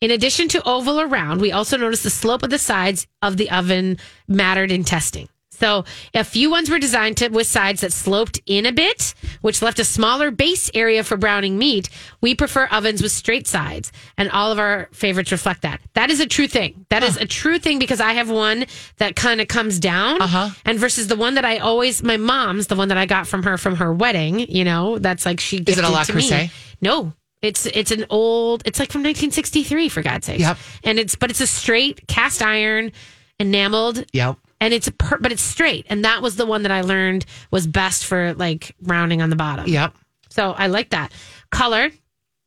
[0.00, 3.36] In addition to oval or round, we also noticed the slope of the sides of
[3.36, 3.98] the oven
[4.28, 5.28] mattered in testing.
[5.58, 9.62] So a few ones were designed to, with sides that sloped in a bit, which
[9.62, 11.88] left a smaller base area for browning meat.
[12.20, 15.80] We prefer ovens with straight sides, and all of our favorites reflect that.
[15.94, 16.86] That is a true thing.
[16.90, 18.66] That is a true thing because I have one
[18.98, 20.50] that kind of comes down, Uh-huh.
[20.64, 23.42] and versus the one that I always, my mom's, the one that I got from
[23.44, 24.40] her from her wedding.
[24.40, 26.50] You know, that's like she Is it a La to me.
[26.80, 28.62] No, it's it's an old.
[28.66, 30.40] It's like from 1963 for God's sake.
[30.40, 30.58] Yep.
[30.84, 32.92] And it's but it's a straight cast iron,
[33.38, 34.36] enameled, Yep.
[34.60, 35.86] And it's a per, but it's straight.
[35.88, 39.36] And that was the one that I learned was best for like rounding on the
[39.36, 39.66] bottom.
[39.68, 39.94] Yep.
[40.30, 41.12] So I like that
[41.50, 41.90] color.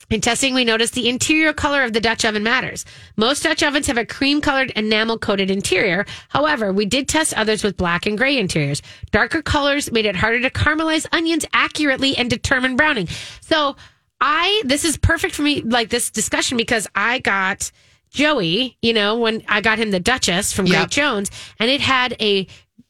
[0.09, 2.83] In testing, we noticed the interior color of the Dutch oven matters.
[3.15, 6.07] Most Dutch ovens have a cream colored enamel coated interior.
[6.29, 8.81] However, we did test others with black and gray interiors.
[9.11, 13.07] Darker colors made it harder to caramelize onions accurately and determine browning.
[13.41, 13.75] So
[14.19, 17.71] I, this is perfect for me, like this discussion, because I got
[18.11, 22.15] Joey, you know, when I got him the Dutchess from Great Jones, and it had
[22.21, 22.47] a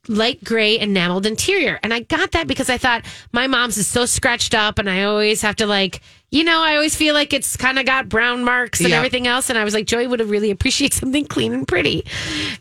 [0.07, 1.79] light gray enameled interior.
[1.83, 5.03] And I got that because I thought my mom's is so scratched up and I
[5.03, 6.01] always have to like,
[6.31, 8.95] you know, I always feel like it's kind of got brown marks and Yeah.
[8.97, 9.49] everything else.
[9.49, 12.05] And I was like, Joey would have really appreciate something clean and pretty.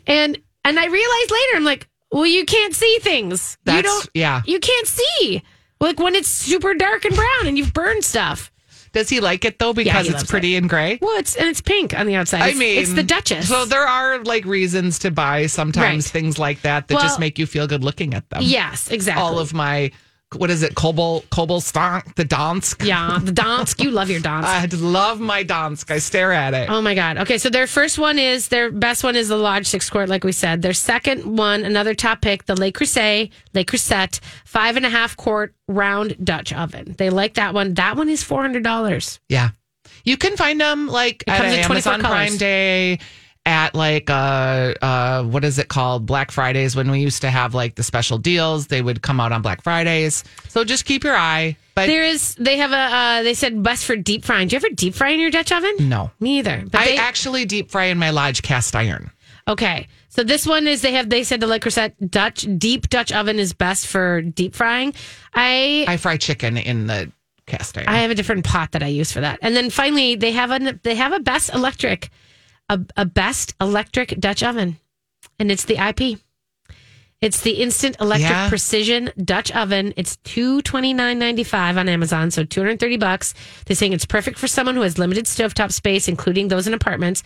[0.05, 3.57] And and I realized later, I'm like, well, you can't see things.
[3.65, 4.41] you That's- don't yeah.
[4.45, 5.41] You can't see.
[5.79, 8.51] Like when it's super dark and brown and you've burned stuff.
[8.91, 10.97] Does he like it though because he it's pretty and gray?
[11.01, 12.41] Well, it's and it's pink on the outside.
[12.41, 13.47] I mean, it's the Dutchess.
[13.47, 16.11] So there are like reasons to buy sometimes Right.
[16.11, 18.41] things like that that Well- just make you feel good looking at them.
[18.43, 19.21] yes, exactly.
[19.21, 19.91] All of my
[20.35, 20.75] what is it?
[20.75, 22.85] Kobel Kobenstyle, the Dansk.
[22.85, 23.83] yeah, the Dansk.
[23.83, 24.43] You love your Dansk.
[24.43, 25.89] I love my Dansk.
[25.89, 26.69] I stare at it.
[26.69, 27.17] Oh my God.
[27.17, 27.37] Okay.
[27.37, 30.31] So their first one is their best one is the Lodge six quart, like we
[30.31, 30.61] said.
[30.61, 35.17] Their second one, another top pick, the Le Creuset, Le Creuset, five and a half
[35.17, 36.95] quart round Dutch oven.
[36.97, 37.73] They like that one.
[37.75, 39.19] That one is $400.
[39.29, 39.49] Yeah.
[40.03, 42.27] You can find them like at comes in 24 Amazon colors.
[42.29, 42.99] Prime Day
[43.49, 47.53] at like uh uh what is it called Black Fridays when we used to have
[47.53, 51.15] like the special deals they would come out on Black Fridays so just keep your
[51.15, 54.49] eye but There is, they have a, uh, they said best for deep frying.
[54.49, 55.73] Do you ever deep fry in your Dutch oven?
[55.79, 56.65] no Me either.
[56.69, 59.11] But I they, actually deep fry in my Lodge cast iron
[59.49, 59.87] Okay.
[60.09, 63.39] So this one is they have they said the Le Creuset Dutch deep Dutch oven
[63.39, 64.93] is best for deep frying.
[65.33, 67.11] I I fry chicken in the
[67.45, 67.87] cast iron.
[67.87, 69.39] I have a different pot that I use for that.
[69.41, 72.11] And then finally they have a they have a best electric
[72.69, 74.77] a, a best electric Dutch oven.
[75.39, 76.19] And it's the IP.
[77.21, 78.47] It's the instant electric Yeah.
[78.47, 79.93] precision Dutch oven.
[79.97, 83.33] It's two twenty nine ninety five on Amazon, so two hundred thirty bucks.
[83.65, 87.23] They're saying it's perfect for someone who has limited stovetop space, including those in apartments,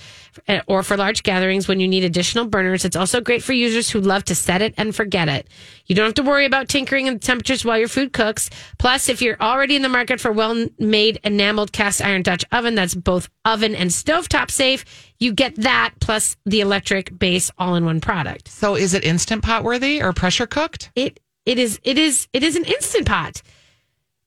[0.47, 2.86] eh, or for large gatherings when you need additional burners.
[2.86, 5.47] It's also great for users who love to set it and forget it.
[5.86, 8.49] You don't have to worry about tinkering in the temperatures while your food cooks.
[8.79, 12.95] Plus, if you're already in the market for well-made enameled cast iron Dutch oven that's
[12.95, 14.86] both oven and stovetop safe,
[15.23, 18.47] you get that plus the electric base all-in-one product.
[18.49, 20.91] so is it instant pot worthy or pressure cooked?
[20.95, 23.41] It it is it is it is an instant pot.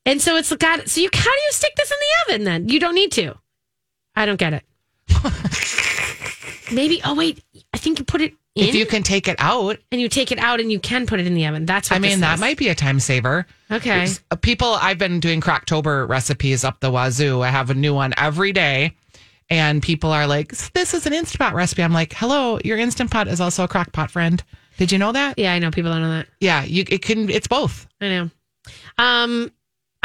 [0.04, 2.68] And so it's got so you how do you stick this in the oven then?
[2.68, 3.34] You don't need to.
[4.14, 4.64] I don't get it.
[6.72, 9.78] Maybe oh wait, I think you put it in If you can take it out,
[9.92, 11.66] and you take it out and you can put it in the oven.
[11.66, 13.46] That's what I mean that might be a time saver.
[13.70, 14.08] Okay.
[14.30, 17.42] Uh, People, I've been doing Crocktober recipes up the wazoo.
[17.42, 18.94] I have a new one every day.
[19.48, 21.82] And people are like, this is an Instant Pot recipe.
[21.82, 24.42] I'm like, hello, your Instant Pot is also a crock pot friend.
[24.76, 25.38] Did you know that?
[25.38, 26.28] Yeah, I know people don't know that.
[26.40, 27.86] Yeah, you it can it's both.
[28.00, 28.30] I know.
[28.98, 29.52] Um,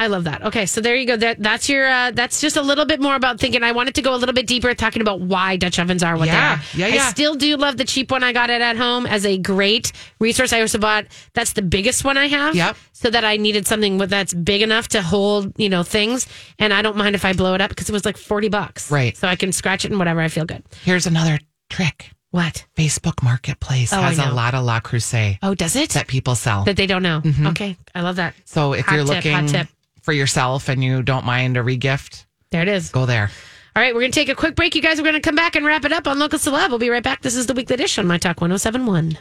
[0.01, 0.41] I love that.
[0.45, 1.15] Okay, so there you go.
[1.15, 1.87] That that's your.
[1.87, 3.61] Uh, that's just a little bit more about thinking.
[3.61, 6.25] I wanted to go a little bit deeper, talking about why Dutch ovens are what
[6.27, 6.89] Yeah, they are.
[6.89, 7.03] yeah, yeah.
[7.05, 9.91] I still do love the cheap one I got it at home as a great
[10.19, 10.53] resource.
[10.53, 11.05] I also bought.
[11.35, 12.55] That's the biggest one I have.
[12.55, 12.75] Yep.
[12.93, 16.27] So that I needed something with that's big enough to hold you know things,
[16.59, 18.89] and I don't mind if I blow it up because it was like forty bucks.
[18.89, 19.15] Right.
[19.15, 20.19] So I can scratch it and whatever.
[20.21, 20.63] I feel good.
[20.83, 22.09] Here's another trick.
[22.31, 22.65] What?
[22.77, 25.89] Facebook Marketplace Oh, has a lot of Le Creuset Oh, does it?
[25.91, 26.63] that people sell.
[26.63, 27.21] that they don't know.
[27.47, 28.33] Okay, I love that.
[28.45, 29.67] so if Hot you're tip, hot looking tip.
[30.01, 32.89] For yourself and you don't mind a regift, There it is.
[32.89, 33.29] go there.
[33.75, 34.97] All right, we're going to take a quick break, you guys.
[34.97, 36.69] We're going to come back and wrap it up on Local Celeb.
[36.69, 37.21] We'll be right back.
[37.21, 39.17] This is the weekly edition on My Talk 1071.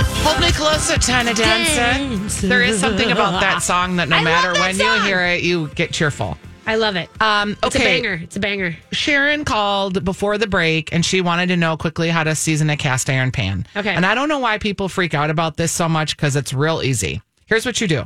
[0.00, 2.46] Hold me closer, Tiny Dancer.
[2.48, 4.96] There is something about that song that no I matter that when song.
[4.96, 6.36] you hear it, you get cheerful.
[6.66, 7.08] I love it.
[7.20, 8.14] Um, It's a banger.
[8.22, 8.76] It's a banger.
[8.92, 12.76] Sharon called before the break and she wanted to know quickly how to season a
[12.76, 13.66] cast iron pan.
[13.76, 13.92] Okay.
[13.92, 16.80] And I don't know why people freak out about this so much because it's real
[16.82, 17.20] easy.
[17.46, 18.04] Here's what you do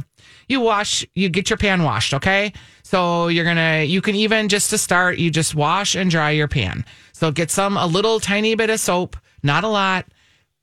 [0.49, 2.53] you wash, you get your pan washed, okay?
[2.83, 6.49] So you're gonna, you can even just to start, you just wash and dry your
[6.49, 6.85] pan.
[7.13, 10.07] So get some, a little tiny bit of soap, not a lot,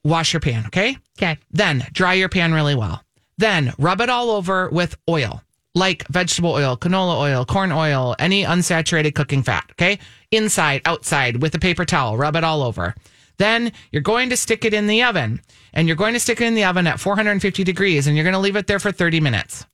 [0.03, 0.97] wash your pan, okay?
[1.17, 1.37] Okay.
[1.51, 3.03] Then dry your pan really well.
[3.37, 5.41] Then rub it all over with oil,
[5.75, 9.65] like vegetable oil, canola oil, corn oil, any unsaturated cooking fat.
[9.71, 9.99] Okay.
[10.31, 12.95] Inside, outside with a paper towel, rub it all over.
[13.37, 15.41] Then you're going to stick it in the oven
[15.73, 18.33] and you're going to stick it in the oven at 450 degrees and you're going
[18.33, 19.65] to leave it there for 30 minutes.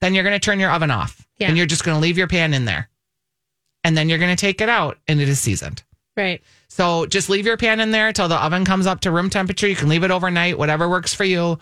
[0.00, 1.48] Then you're going to turn your oven off Yeah.
[1.48, 2.88] and you're just going to leave your pan in there.
[3.84, 5.82] And then you're going to take it out and it is seasoned.
[6.16, 6.42] Right.
[6.68, 9.68] So just leave your pan in there till the oven comes up to room temperature.
[9.68, 11.58] You can leave it overnight, whatever works for you.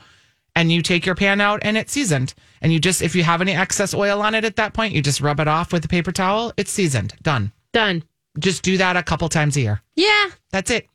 [0.54, 2.32] And you take your pan out and it's seasoned.
[2.62, 5.02] And you just, if you have any excess oil on it at that point, you
[5.02, 6.52] just rub it off with a paper towel.
[6.56, 7.14] It's seasoned.
[7.22, 7.52] Done.
[7.74, 8.02] Done.
[8.38, 9.82] Just do that a couple times a year.
[9.94, 10.28] Yeah.
[10.52, 10.86] That's it.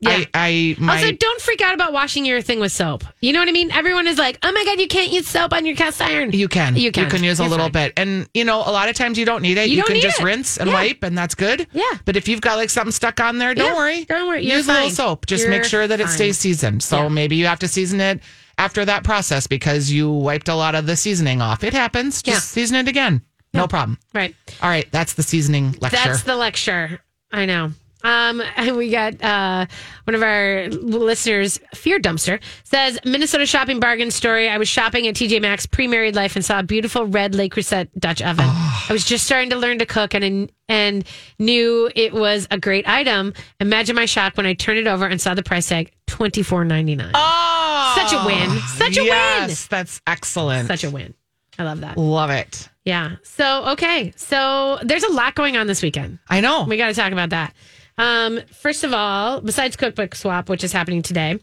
[0.00, 0.10] Yeah.
[0.10, 3.02] I, I, my, also, don't freak out about washing your thing with soap.
[3.22, 3.70] You know what I mean?
[3.70, 6.32] Everyone is like, oh my God, you can't use soap on your cast iron.
[6.32, 6.76] you can.
[6.76, 7.04] You can.
[7.04, 7.72] You can use a You're little fine.
[7.72, 7.92] bit.
[7.96, 9.70] And, you know, a lot of times you don't need it.
[9.70, 10.24] You You, can just it.
[10.24, 10.74] rinse and Yeah.
[10.74, 11.66] wipe, and that's good.
[11.72, 11.82] Yeah.
[12.04, 13.74] But if you've got like something stuck on there, don't Yeah.
[13.76, 14.04] worry.
[14.04, 14.44] Don't worry.
[14.46, 15.24] You're Use a little soap.
[15.26, 16.12] Just You're make sure that it fine.
[16.14, 16.82] stays seasoned.
[16.82, 18.20] So maybe you have to season it
[18.58, 21.64] after that process because you wiped a lot of the seasoning off.
[21.64, 22.20] It happens.
[22.22, 22.62] Just Yeah.
[22.62, 23.22] season it again.
[23.54, 23.96] No problem.
[24.14, 24.34] Right.
[24.60, 24.86] All right.
[24.92, 25.96] That's the seasoning lecture.
[26.04, 27.00] That's the lecture.
[27.32, 27.72] I know.
[28.06, 29.66] Um, and we got uh,
[30.04, 34.48] one of our listeners, Fear Dumpster, says Minnesota shopping bargain story.
[34.48, 37.88] I was shopping at TJ Maxx pre-married life and saw a beautiful red Le Creuset
[37.98, 38.46] Dutch oven.
[38.48, 41.04] I was just starting to learn to cook and and
[41.38, 43.34] knew it was a great item.
[43.60, 46.64] Imagine my shock when I turned it over and saw the price tag twenty four
[46.64, 47.10] ninety nine.
[47.14, 48.58] oh, Such a win.
[48.76, 49.06] Such a win.
[49.08, 50.68] yes, That's excellent.
[50.68, 51.14] Such a win.
[51.58, 51.96] I love that.
[51.96, 52.68] Love it.
[52.84, 53.16] Yeah.
[53.24, 54.12] So okay.
[54.16, 56.20] So there's a lot going on this weekend.
[56.28, 56.64] I know.
[56.64, 57.52] We got to talk about that.
[57.98, 61.38] Um, first of all, besides cookbook swap, which is happening today,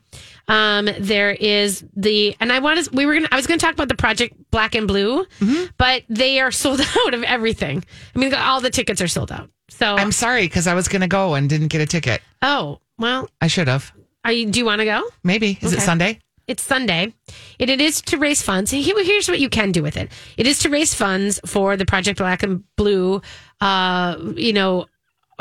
[0.47, 2.91] um, there is the and I want to.
[2.95, 3.27] We were gonna.
[3.31, 5.65] I was to talk about the project Black and Blue, Mm-hmm.
[5.77, 7.83] but they are sold out of everything.
[8.15, 9.49] I mean, all the tickets are sold out.
[9.69, 12.21] So, I'm sorry because I was to go and didn't get a ticket.
[12.41, 13.29] oh well.
[13.41, 13.91] I should have.
[14.23, 14.45] Are you?
[14.51, 15.03] Do you want to go?
[15.23, 15.57] Maybe.
[15.61, 16.19] Is it Sunday?
[16.45, 17.13] It's Sunday,
[17.59, 18.69] and it is to raise funds.
[18.69, 22.19] Here's what you can do with it: it is to raise funds for the Project
[22.19, 23.21] Black and Blue,
[23.61, 24.85] uh, you know,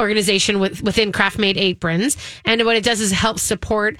[0.02, 2.16] organization with, within Craft Made Aprons.
[2.44, 3.96] And what it does is help support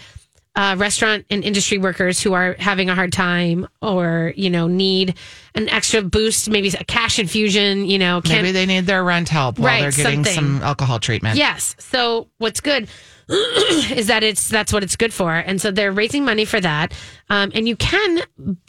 [0.55, 5.16] uh, restaurant and industry workers who are having a hard time or you know need
[5.55, 7.86] an extra boost, maybe a cash infusion.
[7.86, 10.34] You know, Maybe they need their rent help while Right, they're getting something.
[10.34, 11.38] some alcohol treatment.
[11.38, 11.74] Yes.
[11.78, 12.86] So what's good
[13.28, 16.92] is that it's that's what it's good for, and so they're raising money for that.
[17.30, 18.20] Um, and you can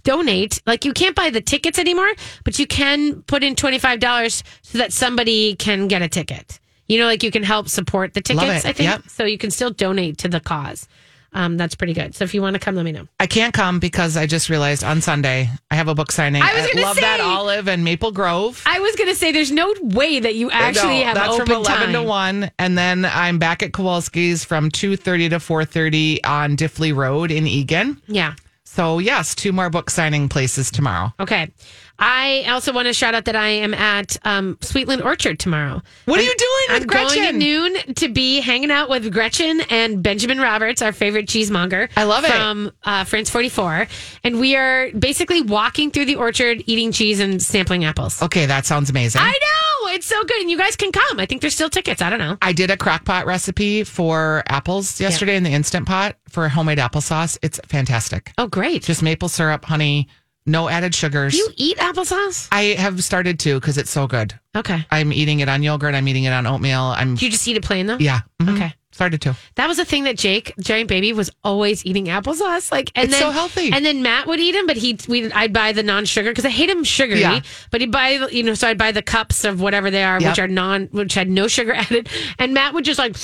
[0.04, 2.10] donate, like you can't buy the tickets anymore,
[2.46, 6.62] but you can put in twenty five dollars so that somebody can get a ticket.
[6.94, 8.66] You know, like you can help support the tickets.
[8.66, 9.04] I think Yep.
[9.08, 9.24] so.
[9.26, 10.88] You can still donate to the cause.
[11.36, 12.14] Um, that's pretty good.
[12.14, 13.08] So if you want to come, let me know.
[13.20, 16.44] I can't come because I just realized on Sunday I have a book signing.
[16.44, 18.62] I was gonna Love That Olive and Maple Grove.
[18.68, 21.56] I was gonna say, there's no way that you actually No, have that's open from
[21.56, 21.94] 11 time.
[21.94, 27.32] to 1 and then i'm back at kowalski's from 2.30 to 4.30 on diffley road
[27.32, 28.36] in Eagan Yeah.
[28.64, 31.52] so yes two more book signing places tomorrow Okay.
[32.00, 35.82] I also want to shout out that I am at um, Sweetland Orchard tomorrow.
[36.06, 37.24] What are you doing with I'm going Gretchen?
[37.24, 41.90] at noon to be hanging out with Gretchen and Benjamin Roberts, our favorite cheesemonger.
[41.96, 42.32] I love it.
[42.32, 43.88] From uh, France 44.
[44.24, 48.22] And we are basically walking through the orchard, eating cheese and sampling apples.
[48.22, 49.90] okay that sounds amazing I know.
[49.94, 50.42] It's so good.
[50.42, 51.20] And you guys can come.
[51.20, 52.02] I think there's still tickets.
[52.02, 52.38] I don't know.
[52.42, 56.80] I did a crock pot recipe for apples yesterday in the instant pot for homemade
[56.80, 57.38] applesauce.
[57.44, 58.32] It's fantastic.
[58.38, 58.82] Oh, great.
[58.84, 60.08] Just maple syrup, honey,
[60.46, 61.36] no added sugars.
[61.38, 62.48] You eat applesauce?
[62.52, 64.38] I have started to because it's so good.
[64.56, 64.86] Okay.
[64.92, 65.96] I'm eating it on yogurt.
[65.96, 66.82] I'm eating it on oatmeal.
[66.82, 67.98] I'm you just eat it plain though?
[67.98, 68.22] yeah.
[68.42, 68.56] mhm.
[68.56, 68.74] Okay.
[68.92, 69.36] Started to.
[69.56, 72.72] That was a thing that Jake, giant baby, was always eating applesauce.
[72.72, 73.72] Like, and It's then so healthy.
[73.74, 76.50] And then Matt would eat them, but he, we, I'd buy the non-sugar because I
[76.50, 77.22] hate him sugary.
[77.22, 77.40] Yeah.
[77.72, 80.30] But he'd buy, you know, so I'd buy the cups of whatever they are, Yep.
[80.32, 82.08] which are non, which had no sugar added.
[82.38, 83.16] And Matt would just like,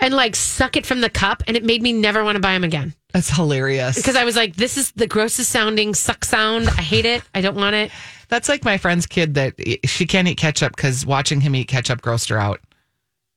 [0.00, 2.54] and like suck it from the cup, and it made me never want to buy
[2.54, 3.94] them again That's hilarious.
[3.94, 6.68] because I was like, this is the grossest sounding suck sound.
[6.68, 7.22] I hate it.
[7.32, 7.92] I don't want it.
[8.28, 9.54] That's like my friend's kid that
[9.84, 12.60] she can't eat ketchup because watching him eat ketchup grossed her out.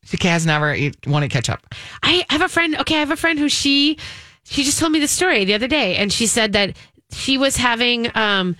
[0.04, 1.60] She has never eat, wanted ketchup.
[2.02, 2.76] I have a friend.
[2.80, 4.00] Okay, I have a friend who she
[4.46, 6.76] she just told me the story the other day, and she said that
[7.12, 8.56] she was having um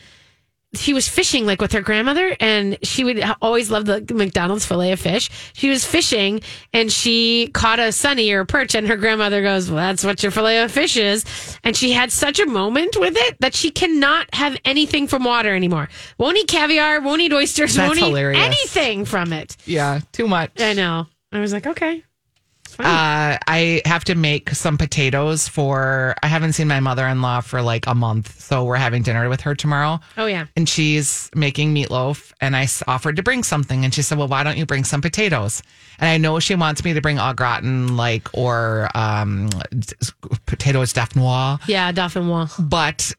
[0.74, 4.92] she was fishing like with her grandmother, and she would always love the McDonald's fillet
[4.92, 5.30] of fish.
[5.54, 6.42] She was fishing,
[6.74, 10.22] and she caught a sunny or a perch, and her grandmother goes, "Well, that's what
[10.22, 11.24] your fillet of fish is."
[11.64, 15.56] And she had such a moment with it that she cannot have anything from water
[15.56, 15.90] anymore.
[16.18, 17.02] Won't eat caviar.
[17.02, 17.76] Won't eat oysters.
[17.76, 18.40] That's won't hilarious.
[18.40, 19.56] eat anything from it.
[19.66, 20.52] Yeah, too much.
[20.60, 21.08] I know.
[21.32, 22.04] I was like, okay.
[22.80, 26.16] Uh, I have to make some potatoes for.
[26.24, 29.30] I haven't seen my mother in law for like a month, so we're having dinner
[29.30, 30.00] with her tomorrow.
[30.18, 30.46] oh yeah.
[30.56, 34.44] And she's making meatloaf, and I offered to bring something, and she said, "Well, why
[34.44, 35.62] don't you bring some potatoes?"
[36.00, 39.50] And I know she wants me to bring au gratin, like or um,
[40.46, 41.60] potatoes dauphinoise.
[41.68, 42.70] Yeah, dauphinoise.
[42.70, 43.14] but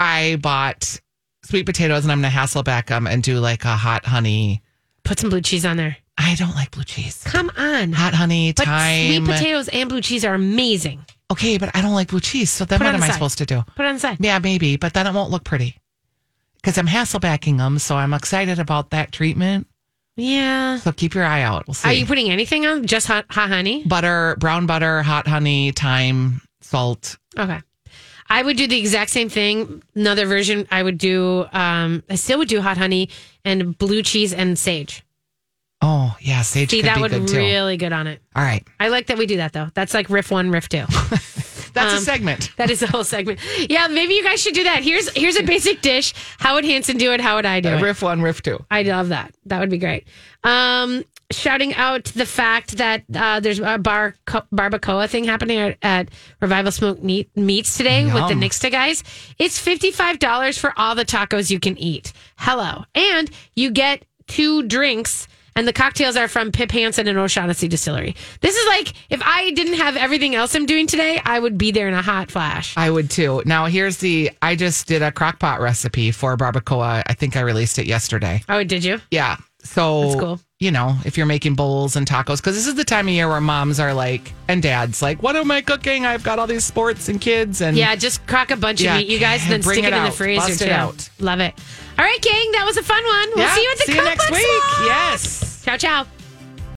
[0.00, 1.00] I bought
[1.44, 4.62] sweet potatoes and I'm going to Hasselback them and do like a hot honey.
[5.04, 5.96] Put some blue cheese on there.
[6.18, 7.22] I don't like blue cheese.
[7.24, 7.92] Come on.
[7.92, 9.24] Hot honey, But thyme.
[9.24, 11.04] sweet potatoes and blue cheese are amazing.
[11.30, 12.50] Okay, but I don't like blue cheese.
[12.50, 13.14] So then Put it what on am the I side.
[13.14, 13.62] supposed to do?
[13.76, 14.18] Put it on the side.
[14.20, 15.76] Yeah, maybe, but then it won't look pretty.
[16.56, 19.66] Because I'm Hasselbacking them, so I'm excited about that treatment.
[20.16, 20.76] Yeah.
[20.78, 21.66] So keep your eye out.
[21.66, 21.88] We'll see.
[21.88, 22.86] Are you putting anything on?
[22.86, 23.82] Just hot, hot honey?
[23.84, 27.16] butter, brown butter, hot honey, thyme, salt.
[27.36, 27.60] Okay.
[28.28, 29.82] I would do the exact same thing.
[29.94, 33.08] Another version, I would do, um, I still would do hot honey
[33.44, 35.02] and blue cheese and sage.
[35.84, 37.36] Oh, yeah, sage See, could that be would good too.
[37.38, 38.20] really good on it.
[38.36, 38.64] All right.
[38.78, 39.68] I like that we do that though.
[39.74, 40.84] That's like riff one, riff two.
[41.74, 42.50] That's Um, a segment.
[42.56, 43.40] That is a whole segment.
[43.68, 44.82] Yeah, maybe you guys should do that.
[44.84, 46.12] Here's here's a basic dish.
[46.38, 47.20] How would Hansen do it?
[47.20, 47.82] How would I do it?
[47.82, 48.64] riff one, riff two.
[48.70, 49.34] I love that.
[49.46, 50.06] That would be great.
[50.44, 51.02] Um,
[51.32, 56.08] shouting out the fact that uh, there's a bar barbacoa thing happening at, at
[56.42, 58.40] Revival Smoke Meat, Meats today with the Yum.
[58.42, 59.02] Nixta guys.
[59.38, 62.12] It's fifty five dollars for all the tacos you can eat.
[62.36, 65.26] Hello, and you get two drinks.
[65.54, 68.16] And the cocktails are from Pip Hanson and O'Shaughnessy Distillery.
[68.40, 71.70] This is like if I didn't have everything else I'm doing today, I would be
[71.72, 72.74] there in a hot flash.
[72.76, 73.42] I would too.
[73.44, 77.02] Now here's the I just did a crock pot recipe for barbacoa.
[77.06, 78.42] I think I released it yesterday.
[78.48, 79.00] Oh, did you?
[79.10, 79.36] Yeah.
[79.64, 80.40] So cool.
[80.58, 83.28] you know, if you're making bowls and tacos, because this is the time of year
[83.28, 86.04] where moms are like and dads like, What am I cooking?
[86.04, 89.00] I've got all these sports and kids and Yeah, just crack a bunch Yeah, of
[89.02, 90.70] meat, you guys, and then stick it, in the freezer Bust it too.
[90.72, 91.08] out.
[91.20, 91.54] Love it.
[91.98, 93.28] All right, gang, that was a fun one.
[93.36, 94.62] We'll Yeah, see you at the see you next week.
[94.86, 95.62] Yes.
[95.64, 96.06] Ciao, ciao.